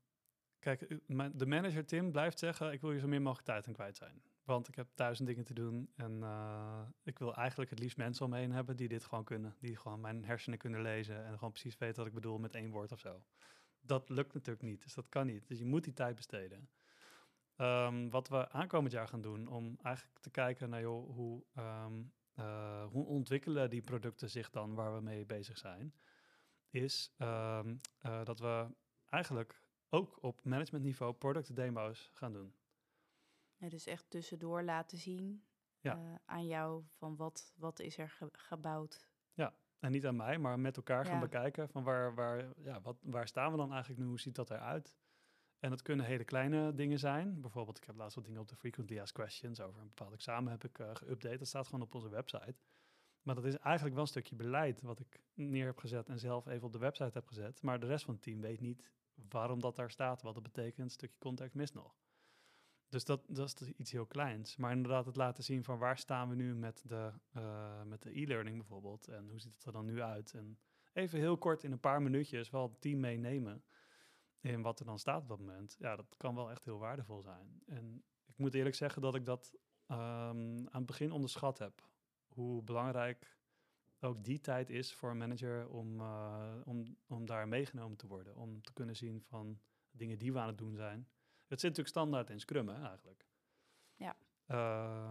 kijk, 0.59 0.99
de 1.33 1.45
manager 1.45 1.85
Tim 1.85 2.11
blijft 2.11 2.39
zeggen: 2.39 2.71
ik 2.71 2.81
wil 2.81 2.91
je 2.91 2.99
zo 2.99 3.07
min 3.07 3.21
mogelijk 3.21 3.47
tijd 3.47 3.67
aan 3.67 3.73
kwijt 3.73 3.97
zijn. 3.97 4.21
Want 4.43 4.67
ik 4.67 4.75
heb 4.75 4.87
duizend 4.95 5.27
dingen 5.27 5.43
te 5.43 5.53
doen 5.53 5.91
en 5.95 6.11
uh, 6.11 6.81
ik 7.03 7.19
wil 7.19 7.35
eigenlijk 7.35 7.69
het 7.69 7.79
liefst 7.79 7.97
mensen 7.97 8.25
om 8.25 8.31
me 8.31 8.37
heen 8.37 8.51
hebben 8.51 8.75
die 8.75 8.87
dit 8.87 9.05
gewoon 9.05 9.23
kunnen. 9.23 9.55
Die 9.59 9.77
gewoon 9.77 10.01
mijn 10.01 10.25
hersenen 10.25 10.59
kunnen 10.59 10.81
lezen 10.81 11.25
en 11.25 11.33
gewoon 11.33 11.51
precies 11.51 11.77
weten 11.77 11.97
wat 11.97 12.07
ik 12.07 12.13
bedoel 12.13 12.37
met 12.37 12.55
één 12.55 12.71
woord 12.71 12.91
of 12.91 12.99
zo 12.99 13.23
dat 13.81 14.09
lukt 14.09 14.33
natuurlijk 14.33 14.65
niet, 14.65 14.83
dus 14.83 14.93
dat 14.93 15.09
kan 15.09 15.25
niet. 15.25 15.47
Dus 15.47 15.59
je 15.59 15.65
moet 15.65 15.83
die 15.83 15.93
tijd 15.93 16.15
besteden. 16.15 16.69
Um, 17.57 18.09
wat 18.09 18.27
we 18.27 18.49
aankomend 18.49 18.93
jaar 18.93 19.07
gaan 19.07 19.21
doen, 19.21 19.47
om 19.47 19.77
eigenlijk 19.81 20.19
te 20.19 20.29
kijken 20.29 20.69
naar 20.69 20.81
joh, 20.81 21.15
hoe, 21.15 21.43
um, 21.57 22.13
uh, 22.35 22.85
hoe 22.85 23.05
ontwikkelen 23.05 23.69
die 23.69 23.81
producten 23.81 24.29
zich 24.29 24.49
dan 24.49 24.73
waar 24.73 24.95
we 24.95 25.01
mee 25.01 25.25
bezig 25.25 25.57
zijn, 25.57 25.93
is 26.69 27.13
um, 27.17 27.77
uh, 28.01 28.23
dat 28.23 28.39
we 28.39 28.67
eigenlijk 29.05 29.63
ook 29.89 30.23
op 30.23 30.43
managementniveau 30.43 31.13
product 31.13 31.55
demo's 31.55 32.09
gaan 32.13 32.33
doen. 32.33 32.55
Ja, 33.55 33.69
dus 33.69 33.85
echt 33.85 34.09
tussendoor 34.09 34.63
laten 34.63 34.97
zien 34.97 35.45
ja. 35.79 35.97
uh, 35.97 36.15
aan 36.25 36.47
jou 36.47 36.83
van 36.89 37.15
wat, 37.15 37.53
wat 37.55 37.79
is 37.79 37.97
er 37.97 38.09
ge 38.09 38.29
gebouwd. 38.31 39.07
Ja, 39.33 39.53
en 39.79 39.91
niet 39.91 40.05
aan 40.05 40.15
mij, 40.15 40.37
maar 40.37 40.59
met 40.59 40.77
elkaar 40.77 41.05
gaan 41.05 41.19
bekijken 41.19 41.69
van 41.69 41.83
waar, 41.83 42.15
waar, 42.15 42.45
ja, 42.63 42.81
wat, 42.81 42.97
waar 43.01 43.27
staan 43.27 43.51
we 43.51 43.57
dan 43.57 43.71
eigenlijk 43.71 44.01
nu, 44.01 44.07
hoe 44.07 44.19
ziet 44.19 44.35
dat 44.35 44.49
eruit? 44.49 44.95
En 45.59 45.69
dat 45.69 45.81
kunnen 45.81 46.05
hele 46.05 46.23
kleine 46.23 46.73
dingen 46.73 46.99
zijn. 46.99 47.41
Bijvoorbeeld, 47.41 47.77
ik 47.77 47.83
heb 47.83 47.95
laatst 47.95 48.15
wat 48.15 48.25
dingen 48.25 48.41
op 48.41 48.47
de 48.47 48.55
Frequently 48.55 48.99
Asked 48.99 49.17
Questions 49.17 49.61
over 49.61 49.81
een 49.81 49.87
bepaald 49.87 50.13
examen 50.13 50.51
heb 50.51 50.63
ik 50.63 50.79
uh, 50.79 50.91
geüpdate. 50.93 51.37
Dat 51.37 51.47
staat 51.47 51.65
gewoon 51.65 51.81
op 51.81 51.95
onze 51.95 52.09
website. 52.09 52.55
Maar 53.21 53.35
dat 53.35 53.45
is 53.45 53.57
eigenlijk 53.57 53.95
wel 53.95 54.03
een 54.03 54.09
stukje 54.09 54.35
beleid 54.35 54.81
wat 54.81 54.99
ik 54.99 55.23
neer 55.33 55.65
heb 55.65 55.77
gezet 55.77 56.09
en 56.09 56.19
zelf 56.19 56.47
even 56.47 56.65
op 56.65 56.71
de 56.71 56.77
website 56.77 57.11
heb 57.13 57.27
gezet. 57.27 57.61
Maar 57.61 57.79
de 57.79 57.85
rest 57.85 58.05
van 58.05 58.13
het 58.13 58.23
team 58.23 58.41
weet 58.41 58.59
niet 58.59 58.83
waarom 59.29 59.59
dat 59.59 59.75
daar 59.75 59.91
staat, 59.91 60.21
wat 60.21 60.33
dat 60.33 60.43
betekent. 60.43 60.79
Een 60.79 60.89
stukje 60.89 61.17
context 61.19 61.55
mist 61.55 61.73
nog. 61.73 61.95
Dus 62.89 63.05
dat, 63.05 63.21
dat 63.27 63.47
is 63.47 63.55
dus 63.55 63.71
iets 63.71 63.91
heel 63.91 64.05
kleins. 64.05 64.55
Maar 64.55 64.71
inderdaad 64.71 65.05
het 65.05 65.15
laten 65.15 65.43
zien 65.43 65.63
van 65.63 65.77
waar 65.77 65.97
staan 65.97 66.29
we 66.29 66.35
nu 66.35 66.55
met 66.55 66.83
de 66.87 67.11
uh, 67.37 67.83
met 67.83 68.01
de 68.01 68.21
e-learning 68.21 68.57
bijvoorbeeld. 68.57 69.07
En 69.07 69.29
hoe 69.29 69.39
ziet 69.39 69.53
het 69.53 69.65
er 69.65 69.71
dan 69.71 69.85
nu 69.85 70.01
uit? 70.01 70.33
En 70.33 70.59
even 70.93 71.19
heel 71.19 71.37
kort 71.37 71.63
in 71.63 71.71
een 71.71 71.79
paar 71.79 72.01
minuutjes 72.01 72.49
wel 72.49 72.69
het 72.69 72.81
team 72.81 72.99
meenemen 72.99 73.63
in 74.39 74.61
wat 74.61 74.79
er 74.79 74.85
dan 74.85 74.99
staat 74.99 75.21
op 75.21 75.27
dat 75.27 75.39
moment. 75.39 75.75
Ja, 75.79 75.95
dat 75.95 76.15
kan 76.17 76.35
wel 76.35 76.51
echt 76.51 76.65
heel 76.65 76.79
waardevol 76.79 77.21
zijn. 77.21 77.61
En 77.65 78.03
ik 78.25 78.37
moet 78.37 78.53
eerlijk 78.53 78.75
zeggen 78.75 79.01
dat 79.01 79.15
ik 79.15 79.25
dat 79.25 79.53
um, 79.87 79.97
aan 79.97 80.67
het 80.71 80.85
begin 80.85 81.11
onderschat 81.11 81.57
heb. 81.57 81.89
Hoe 82.27 82.63
belangrijk 82.63 83.37
ook 83.99 84.23
die 84.23 84.39
tijd 84.39 84.69
is 84.69 84.93
voor 84.93 85.09
een 85.09 85.17
manager 85.17 85.69
om, 85.69 85.99
uh, 85.99 86.53
om, 86.63 86.97
om 87.07 87.25
daar 87.25 87.47
meegenomen 87.47 87.97
te 87.97 88.07
worden. 88.07 88.35
Om 88.35 88.61
te 88.61 88.73
kunnen 88.73 88.95
zien 88.95 89.21
van 89.21 89.59
dingen 89.91 90.17
die 90.17 90.33
we 90.33 90.39
aan 90.39 90.47
het 90.47 90.57
doen 90.57 90.75
zijn. 90.75 91.07
Het 91.49 91.59
zit 91.59 91.69
natuurlijk 91.69 91.87
standaard 91.87 92.29
in 92.29 92.39
Scrum 92.39 92.67
hè, 92.67 92.87
eigenlijk. 92.87 93.25
Ja. 93.95 94.15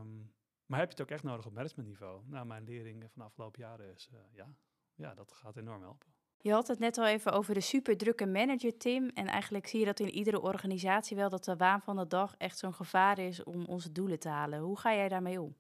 Um, 0.01 0.33
maar 0.67 0.79
heb 0.79 0.89
je 0.89 0.95
het 0.95 1.01
ook 1.03 1.11
echt 1.11 1.23
nodig 1.23 1.47
op 1.47 1.53
managementniveau? 1.53 2.23
Nou, 2.27 2.47
mijn 2.47 2.65
lering 2.65 3.01
van 3.01 3.13
de 3.15 3.23
afgelopen 3.23 3.61
jaren 3.61 3.95
is, 3.95 4.09
uh, 4.13 4.21
ja, 4.33 4.55
ja, 4.95 5.15
dat 5.15 5.33
gaat 5.33 5.57
enorm 5.57 5.83
helpen. 5.83 6.09
Je 6.41 6.53
had 6.53 6.69
het 6.69 6.79
net 6.79 6.99
al 6.99 7.07
even 7.07 7.33
over 7.33 7.55
de 7.55 7.61
superdrukke 7.61 8.27
manager, 8.27 8.77
Tim. 8.77 9.09
En 9.09 9.27
eigenlijk 9.27 9.67
zie 9.67 9.79
je 9.79 9.85
dat 9.85 10.01
in 10.01 10.11
iedere 10.11 10.41
organisatie 10.41 11.17
wel 11.17 11.29
dat 11.29 11.45
de 11.45 11.57
waan 11.57 11.83
van 11.83 11.97
de 11.97 12.07
dag 12.07 12.35
echt 12.37 12.59
zo'n 12.59 12.75
gevaar 12.75 13.19
is 13.19 13.45
om 13.45 13.65
onze 13.65 13.93
doelen 13.93 14.19
te 14.19 14.29
halen. 14.29 14.61
Hoe 14.61 14.79
ga 14.79 14.95
jij 14.95 15.09
daarmee 15.09 15.41
om? 15.41 15.57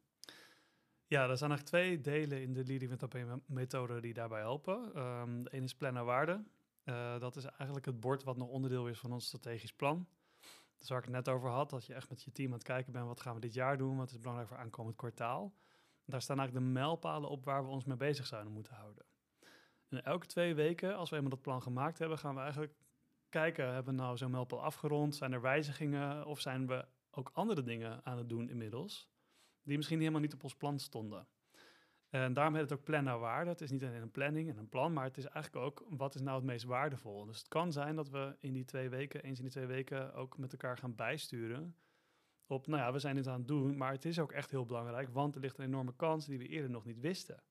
Ja, 1.07 1.29
er 1.29 1.37
zijn 1.37 1.51
eigenlijk 1.51 1.65
twee 1.65 2.01
delen 2.01 2.43
in 2.43 2.53
de 2.53 2.65
Leading 2.65 2.91
with 3.01 3.39
methode 3.47 4.01
die 4.01 4.15
daarbij 4.15 4.41
helpen. 4.41 5.03
Um, 5.03 5.43
de 5.45 5.51
ene 5.51 5.65
is 5.65 5.75
plan 5.75 5.93
naar 5.93 6.05
waarde. 6.05 6.45
Uh, 6.85 7.21
dat 7.21 7.37
is 7.37 7.45
eigenlijk 7.45 7.87
het 7.87 8.01
bord 8.01 8.25
wat 8.25 8.37
nog 8.37 8.49
onderdeel 8.49 8.89
is 8.89 8.99
van 8.99 9.13
ons 9.13 9.27
strategisch 9.27 9.73
plan. 9.73 10.09
Dus 10.79 10.89
waar 10.89 10.99
ik 10.99 11.05
het 11.05 11.15
net 11.15 11.29
over 11.29 11.51
had, 11.51 11.71
dat 11.71 11.87
je 11.87 11.95
echt 11.95 12.09
met 12.09 12.23
je 12.23 12.33
team 12.33 12.49
aan 12.49 12.59
het 12.59 12.63
kijken 12.63 12.93
bent, 12.93 13.07
wat 13.07 13.21
gaan 13.21 13.35
we 13.35 13.41
dit 13.41 13.55
jaar 13.55 13.79
doen, 13.79 13.97
wat 13.97 14.11
is 14.11 14.19
belangrijk 14.19 14.49
voor 14.49 14.59
aankomend 14.59 14.97
kwartaal. 14.97 15.55
Daar 16.05 16.23
staan 16.23 16.39
eigenlijk 16.39 16.67
de 16.67 16.73
mijlpalen 16.73 17.31
op 17.31 17.45
waar 17.45 17.65
we 17.65 17.71
ons 17.71 17.85
mee 17.85 17.97
bezig 17.97 18.27
zouden 18.27 18.53
moeten 18.53 18.75
houden. 18.75 19.05
En 19.89 20.05
elke 20.05 20.27
twee 20.27 20.55
weken, 20.55 20.97
als 20.97 21.11
we 21.11 21.17
eenmaal 21.17 21.31
dat 21.31 21.43
plan 21.43 21.63
gemaakt 21.63 21.99
hebben, 21.99 22.19
gaan 22.19 22.35
we 22.35 22.41
eigenlijk 22.41 22.75
kijken, 23.29 23.75
hebben 23.75 23.95
we 23.95 24.01
nou 24.01 24.17
zo'n 24.17 24.31
mijlpaal 24.31 24.63
afgerond? 24.63 25.17
Zijn 25.17 25.33
er 25.33 25.41
wijzigingen 25.41 26.27
of 26.27 26.41
zijn 26.41 26.67
we 26.67 26.89
ook 27.11 27.31
andere 27.33 27.63
dingen 27.63 28.05
aan 28.05 28.19
het 28.19 28.29
doen 28.29 28.49
inmiddels, 28.49 29.11
die 29.63 29.77
misschien 29.77 29.99
helemaal 29.99 30.21
niet 30.21 30.35
op 30.35 30.43
ons 30.43 30.57
plan 30.57 30.79
stonden? 30.79 31.27
En 32.11 32.33
daarom 32.33 32.55
heet 32.55 32.63
het 32.71 32.79
ook 32.79 32.85
plan 32.85 33.05
naar 33.05 33.19
waarde. 33.19 33.51
Het 33.51 33.61
is 33.61 33.71
niet 33.71 33.85
alleen 33.85 34.03
een 34.03 34.11
planning 34.11 34.49
en 34.49 34.57
een 34.57 34.69
plan, 34.69 34.93
maar 34.93 35.05
het 35.05 35.17
is 35.17 35.27
eigenlijk 35.27 35.65
ook 35.65 35.85
wat 35.89 36.15
is 36.15 36.21
nou 36.21 36.37
het 36.37 36.45
meest 36.45 36.65
waardevol. 36.65 37.25
Dus 37.25 37.39
het 37.39 37.49
kan 37.49 37.73
zijn 37.73 37.97
dat 37.97 38.09
we 38.09 38.37
in 38.39 38.53
die 38.53 38.65
twee 38.65 38.89
weken, 38.89 39.23
eens 39.23 39.39
in 39.39 39.45
die 39.45 39.53
twee 39.53 39.67
weken, 39.67 40.15
ook 40.15 40.39
met 40.39 40.53
elkaar 40.53 40.79
gaan 40.79 40.95
bijsturen. 40.95 41.77
Op, 42.47 42.67
nou 42.67 42.83
ja, 42.83 42.93
we 42.93 42.99
zijn 42.99 43.15
dit 43.15 43.27
aan 43.27 43.39
het 43.39 43.49
doen, 43.49 43.77
maar 43.77 43.93
het 43.93 44.05
is 44.05 44.19
ook 44.19 44.33
echt 44.33 44.51
heel 44.51 44.67
belangrijk, 44.67 45.09
want 45.09 45.35
er 45.35 45.41
ligt 45.41 45.59
een 45.59 45.65
enorme 45.65 45.97
kans 45.97 46.27
die 46.27 46.39
we 46.39 46.49
eerder 46.49 46.71
nog 46.71 46.85
niet 46.85 47.01
wisten. 47.01 47.43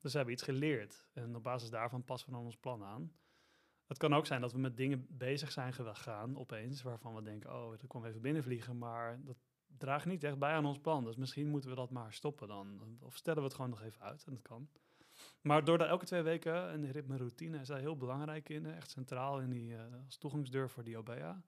Dus 0.00 0.10
we 0.10 0.16
hebben 0.16 0.34
iets 0.34 0.44
geleerd 0.44 1.06
en 1.12 1.36
op 1.36 1.42
basis 1.42 1.70
daarvan 1.70 2.04
passen 2.04 2.28
we 2.28 2.34
dan 2.34 2.44
ons 2.44 2.56
plan 2.56 2.84
aan. 2.84 3.12
Het 3.86 3.98
kan 3.98 4.14
ook 4.14 4.26
zijn 4.26 4.40
dat 4.40 4.52
we 4.52 4.58
met 4.58 4.76
dingen 4.76 5.06
bezig 5.08 5.52
zijn 5.52 5.72
gegaan 5.72 6.38
opeens, 6.38 6.82
waarvan 6.82 7.14
we 7.14 7.22
denken, 7.22 7.50
oh, 7.52 7.70
dat 7.70 7.86
kwam 7.86 8.04
even 8.04 8.20
binnenvliegen, 8.20 8.78
maar 8.78 9.24
dat 9.24 9.36
draagt 9.80 10.06
niet 10.06 10.24
echt 10.24 10.38
bij 10.38 10.52
aan 10.52 10.66
ons 10.66 10.78
plan. 10.78 11.04
Dus 11.04 11.16
misschien 11.16 11.48
moeten 11.48 11.70
we 11.70 11.76
dat 11.76 11.90
maar 11.90 12.12
stoppen 12.12 12.48
dan. 12.48 12.98
Of 13.00 13.16
stellen 13.16 13.38
we 13.38 13.44
het 13.44 13.54
gewoon 13.54 13.70
nog 13.70 13.82
even 13.82 14.00
uit 14.00 14.24
en 14.24 14.32
dat 14.32 14.42
kan. 14.42 14.68
Maar 15.40 15.64
door 15.64 15.78
daar 15.78 15.88
elke 15.88 16.04
twee 16.04 16.22
weken 16.22 16.72
een 16.74 16.90
ritme 16.90 17.16
routine 17.16 17.58
is 17.58 17.66
daar 17.66 17.78
heel 17.78 17.96
belangrijk 17.96 18.48
in. 18.48 18.66
Echt 18.66 18.90
centraal 18.90 19.40
in 19.40 19.50
die 19.50 19.72
uh, 19.72 19.80
als 20.04 20.16
toegangsdeur 20.16 20.70
voor 20.70 20.84
die 20.84 20.98
OBA. 20.98 21.42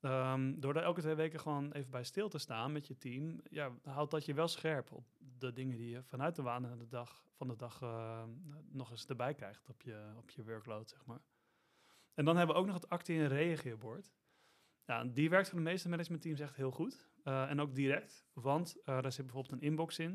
Um, 0.00 0.60
door 0.60 0.74
daar 0.74 0.82
elke 0.82 1.00
twee 1.00 1.14
weken 1.14 1.40
gewoon 1.40 1.72
even 1.72 1.90
bij 1.90 2.04
stil 2.04 2.28
te 2.28 2.38
staan 2.38 2.72
met 2.72 2.86
je 2.86 2.98
team, 2.98 3.40
ja, 3.50 3.72
houdt 3.82 4.10
dat 4.10 4.24
je 4.24 4.34
wel 4.34 4.48
scherp 4.48 4.92
op 4.92 5.04
de 5.38 5.52
dingen 5.52 5.76
die 5.76 5.90
je 5.90 6.02
vanuit 6.02 6.36
de 6.36 6.42
waan 6.42 6.78
de 6.78 6.88
dag, 6.88 7.24
van 7.32 7.48
de 7.48 7.56
dag 7.56 7.82
uh, 7.82 8.22
nog 8.68 8.90
eens 8.90 9.06
erbij 9.06 9.34
krijgt 9.34 9.68
op 9.68 9.82
je, 9.82 10.12
op 10.16 10.30
je 10.30 10.44
workload, 10.44 10.90
zeg 10.90 11.06
maar. 11.06 11.20
En 12.14 12.24
dan 12.24 12.36
hebben 12.36 12.54
we 12.54 12.60
ook 12.60 12.66
nog 12.66 12.74
het 12.74 12.88
actie- 12.88 13.18
en 13.18 13.28
reageerbord. 13.28 14.12
Ja, 14.84 15.04
die 15.04 15.30
werkt 15.30 15.48
voor 15.48 15.58
de 15.58 15.64
meeste 15.64 15.88
managementteams 15.88 16.40
echt 16.40 16.56
heel 16.56 16.70
goed. 16.70 17.10
Uh, 17.24 17.50
en 17.50 17.60
ook 17.60 17.74
direct, 17.74 18.26
want 18.32 18.76
uh, 18.76 18.84
daar 18.84 19.12
zit 19.12 19.26
bijvoorbeeld 19.26 19.52
een 19.52 19.68
inbox 19.68 19.98
in. 19.98 20.10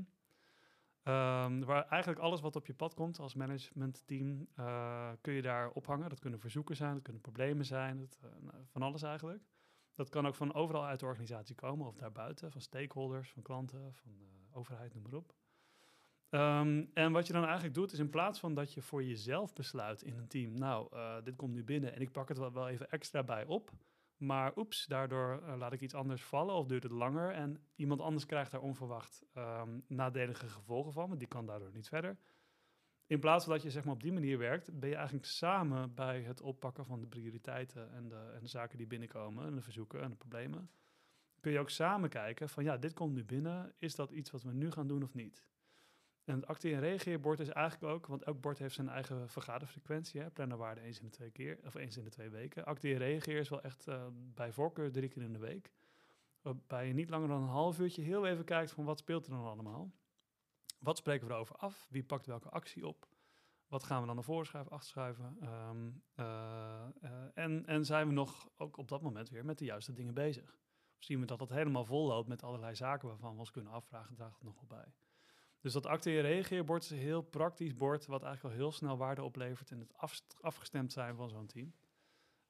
Um, 1.03 1.63
waar 1.63 1.87
eigenlijk 1.87 2.21
alles 2.21 2.41
wat 2.41 2.55
op 2.55 2.65
je 2.65 2.73
pad 2.73 2.93
komt 2.93 3.19
als 3.19 3.33
managementteam, 3.33 4.47
uh, 4.59 5.11
kun 5.21 5.33
je 5.33 5.41
daar 5.41 5.69
ophangen. 5.69 6.09
Dat 6.09 6.19
kunnen 6.19 6.39
verzoeken 6.39 6.75
zijn, 6.75 6.93
dat 6.93 7.03
kunnen 7.03 7.21
problemen 7.21 7.65
zijn, 7.65 7.97
dat, 7.97 8.19
nou, 8.39 8.55
van 8.65 8.81
alles 8.81 9.01
eigenlijk. 9.01 9.43
Dat 9.93 10.09
kan 10.09 10.27
ook 10.27 10.35
van 10.35 10.53
overal 10.53 10.85
uit 10.85 10.99
de 10.99 11.05
organisatie 11.05 11.55
komen 11.55 11.87
of 11.87 11.95
daarbuiten, 11.95 12.51
van 12.51 12.61
stakeholders, 12.61 13.31
van 13.31 13.43
klanten, 13.43 13.93
van 13.93 14.11
overheid, 14.51 14.93
noem 14.93 15.03
maar 15.03 15.13
op. 15.13 15.33
Um, 16.29 16.89
en 16.93 17.11
wat 17.11 17.27
je 17.27 17.33
dan 17.33 17.43
eigenlijk 17.43 17.73
doet, 17.73 17.91
is 17.91 17.99
in 17.99 18.09
plaats 18.09 18.39
van 18.39 18.53
dat 18.53 18.73
je 18.73 18.81
voor 18.81 19.03
jezelf 19.03 19.53
besluit 19.53 20.01
in 20.01 20.17
een 20.17 20.27
team, 20.27 20.53
nou, 20.53 20.89
dit 21.23 21.35
komt 21.35 21.53
nu 21.53 21.63
binnen 21.63 21.93
en 21.93 22.01
ik 22.01 22.11
pak 22.11 22.27
het 22.27 22.37
wel 22.37 22.67
even 22.67 22.89
extra 22.89 23.23
bij 23.23 23.45
op, 23.45 23.71
maar 24.17 24.57
oeps, 24.57 24.85
daardoor 24.85 25.41
uh, 25.41 25.57
laat 25.57 25.73
ik 25.73 25.81
iets 25.81 25.93
anders 25.93 26.23
vallen 26.23 26.55
of 26.55 26.67
duurt 26.67 26.83
het 26.83 26.91
langer. 26.91 27.31
En 27.31 27.63
iemand 27.75 28.01
anders 28.01 28.25
krijgt 28.25 28.51
daar 28.51 28.61
onverwacht 28.61 29.23
um, 29.37 29.83
nadelige 29.87 30.47
gevolgen 30.47 30.93
van, 30.93 31.07
want 31.07 31.19
die 31.19 31.27
kan 31.27 31.45
daardoor 31.45 31.71
niet 31.73 31.87
verder. 31.87 32.17
In 33.07 33.19
plaats 33.19 33.45
van 33.45 33.53
dat 33.53 33.63
je 33.63 33.71
zeg 33.71 33.83
maar, 33.83 33.93
op 33.93 34.03
die 34.03 34.13
manier 34.13 34.37
werkt, 34.37 34.79
ben 34.79 34.89
je 34.89 34.95
eigenlijk 34.95 35.25
samen 35.25 35.93
bij 35.93 36.21
het 36.21 36.41
oppakken 36.41 36.85
van 36.85 36.99
de 36.99 37.07
prioriteiten 37.07 37.91
en 37.91 38.07
de, 38.07 38.31
en 38.33 38.39
de 38.39 38.47
zaken 38.47 38.77
die 38.77 38.87
binnenkomen, 38.87 39.45
en 39.45 39.55
de 39.55 39.61
verzoeken 39.61 40.01
en 40.01 40.09
de 40.09 40.15
problemen. 40.15 40.69
Kun 41.39 41.51
je 41.51 41.59
ook 41.59 41.69
samen 41.69 42.09
kijken 42.09 42.49
van 42.49 42.63
ja, 42.63 42.77
dit 42.77 42.93
komt 42.93 43.13
nu 43.13 43.23
binnen, 43.23 43.73
is 43.77 43.95
dat 43.95 44.11
iets 44.11 44.31
wat 44.31 44.43
we 44.43 44.53
nu 44.53 44.71
gaan 44.71 44.87
doen 44.87 45.03
of 45.03 45.13
niet? 45.13 45.43
En 46.27 46.35
het 46.35 46.47
actie- 46.47 46.73
en 46.73 46.79
reageerbord 46.79 47.39
is 47.39 47.49
eigenlijk 47.49 47.93
ook, 47.93 48.07
want 48.07 48.23
elk 48.23 48.41
bord 48.41 48.59
heeft 48.59 48.75
zijn 48.75 48.89
eigen 48.89 49.29
vergaderfrequentie. 49.29 50.21
Hè, 50.21 50.29
plannerwaarde 50.29 50.81
eens 50.81 50.99
in 50.99 51.05
de 51.05 51.11
twee 51.11 51.31
keer, 51.31 51.59
of 51.65 51.75
eens 51.75 51.97
in 51.97 52.03
de 52.03 52.09
twee 52.09 52.29
weken. 52.29 52.65
Actie 52.65 52.93
en 52.93 52.99
reageer 52.99 53.39
is 53.39 53.49
wel 53.49 53.61
echt 53.61 53.87
uh, 53.87 54.05
bij 54.11 54.51
voorkeur 54.51 54.91
drie 54.91 55.09
keer 55.09 55.21
in 55.21 55.33
de 55.33 55.39
week. 55.39 55.71
Waarbij 56.41 56.87
je 56.87 56.93
niet 56.93 57.09
langer 57.09 57.27
dan 57.27 57.41
een 57.41 57.47
half 57.47 57.79
uurtje 57.79 58.01
heel 58.01 58.25
even 58.25 58.45
kijkt 58.45 58.71
van 58.71 58.85
wat 58.85 58.99
speelt 58.99 59.25
er 59.25 59.31
dan 59.31 59.45
allemaal. 59.45 59.91
Wat 60.79 60.97
spreken 60.97 61.27
we 61.27 61.33
erover 61.33 61.55
af? 61.55 61.87
Wie 61.89 62.03
pakt 62.03 62.25
welke 62.25 62.49
actie 62.49 62.87
op? 62.87 63.07
Wat 63.67 63.83
gaan 63.83 63.99
we 63.99 64.05
dan 64.05 64.15
naar 64.15 64.23
voren 64.23 64.45
schuiven, 64.45 64.73
achterschuiven? 64.73 65.37
Um, 65.43 66.03
uh, 66.15 66.87
uh, 67.01 67.09
en, 67.33 67.65
en 67.65 67.85
zijn 67.85 68.07
we 68.07 68.13
nog 68.13 68.49
ook 68.57 68.77
op 68.77 68.87
dat 68.87 69.01
moment 69.01 69.29
weer 69.29 69.45
met 69.45 69.57
de 69.57 69.65
juiste 69.65 69.93
dingen 69.93 70.13
bezig? 70.13 70.59
Of 70.97 71.03
zien 71.03 71.19
we 71.19 71.25
dat 71.25 71.39
het 71.39 71.49
helemaal 71.49 71.85
vol 71.85 72.07
loopt 72.07 72.27
met 72.27 72.43
allerlei 72.43 72.75
zaken 72.75 73.07
waarvan 73.07 73.33
we 73.33 73.39
ons 73.39 73.51
kunnen 73.51 73.71
afvragen, 73.71 74.15
draagt 74.15 74.35
het 74.35 74.43
nog 74.43 74.55
wel 74.55 74.67
bij? 74.67 74.93
Dus 75.61 75.73
dat 75.73 75.85
acte- 75.85 76.15
en 76.15 76.21
reageerbord 76.21 76.83
is 76.83 76.89
een 76.89 76.97
heel 76.97 77.21
praktisch 77.21 77.75
bord, 77.75 78.05
wat 78.05 78.23
eigenlijk 78.23 78.55
al 78.55 78.61
heel 78.61 78.71
snel 78.71 78.97
waarde 78.97 79.23
oplevert 79.23 79.71
in 79.71 79.79
het 79.79 79.93
af, 79.93 80.21
afgestemd 80.41 80.91
zijn 80.91 81.15
van 81.15 81.29
zo'n 81.29 81.47
team. 81.47 81.73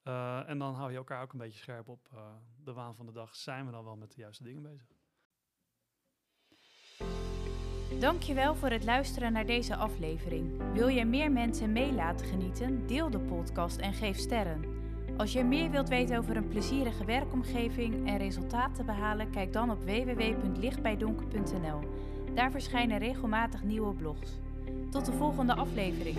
Uh, 0.04 0.50
en 0.50 0.58
dan 0.58 0.74
hou 0.74 0.92
je 0.92 0.98
elkaar 0.98 1.22
ook 1.22 1.34
een 1.34 1.40
beetje 1.40 1.60
scherp 1.60 1.88
op 1.88 2.10
uh, 2.14 2.36
de 2.64 2.74
waan 2.74 2.96
van 2.96 3.06
de 3.06 3.12
dag. 3.12 3.36
Zijn 3.36 3.66
we 3.66 3.72
dan 3.72 3.84
wel 3.84 3.96
met 3.96 4.12
de 4.12 4.22
juiste 4.22 4.44
dingen 4.44 4.62
bezig? 4.62 4.96
Dankjewel 8.00 8.56
voor 8.56 8.70
het 8.70 8.84
luisteren 8.84 9.34
naar 9.34 9.46
deze 9.46 9.76
aflevering. 9.76 10.74
Wil 10.74 10.88
je 10.88 11.06
meer 11.06 11.32
mensen 11.32 11.72
mee 11.72 11.94
laten 11.94 12.26
genieten? 12.26 12.88
Deel 12.88 13.10
de 13.10 13.20
podcast 13.20 13.78
en 13.78 13.94
geef 13.94 14.18
sterren. 14.18 14.76
Als 15.18 15.34
je 15.34 15.44
meer 15.44 15.72
wilt 15.72 15.90
weten 15.90 16.18
over 16.18 16.38
een 16.38 16.48
plezierige 16.48 17.06
werkomgeving 17.06 18.08
en 18.08 18.18
resultaten 18.18 18.86
behalen, 18.86 19.32
kijk 19.32 19.54
dan 19.54 19.72
op 19.72 19.84
www.lichtbijdonker.nl. 19.84 21.80
Daar 22.38 22.52
verschijnen 22.52 22.98
regelmatig 22.98 23.64
nieuwe 23.64 23.94
blogs. 23.94 24.40
Tot 24.92 25.06
de 25.06 25.12
volgende 25.12 25.54
aflevering. 25.56 26.18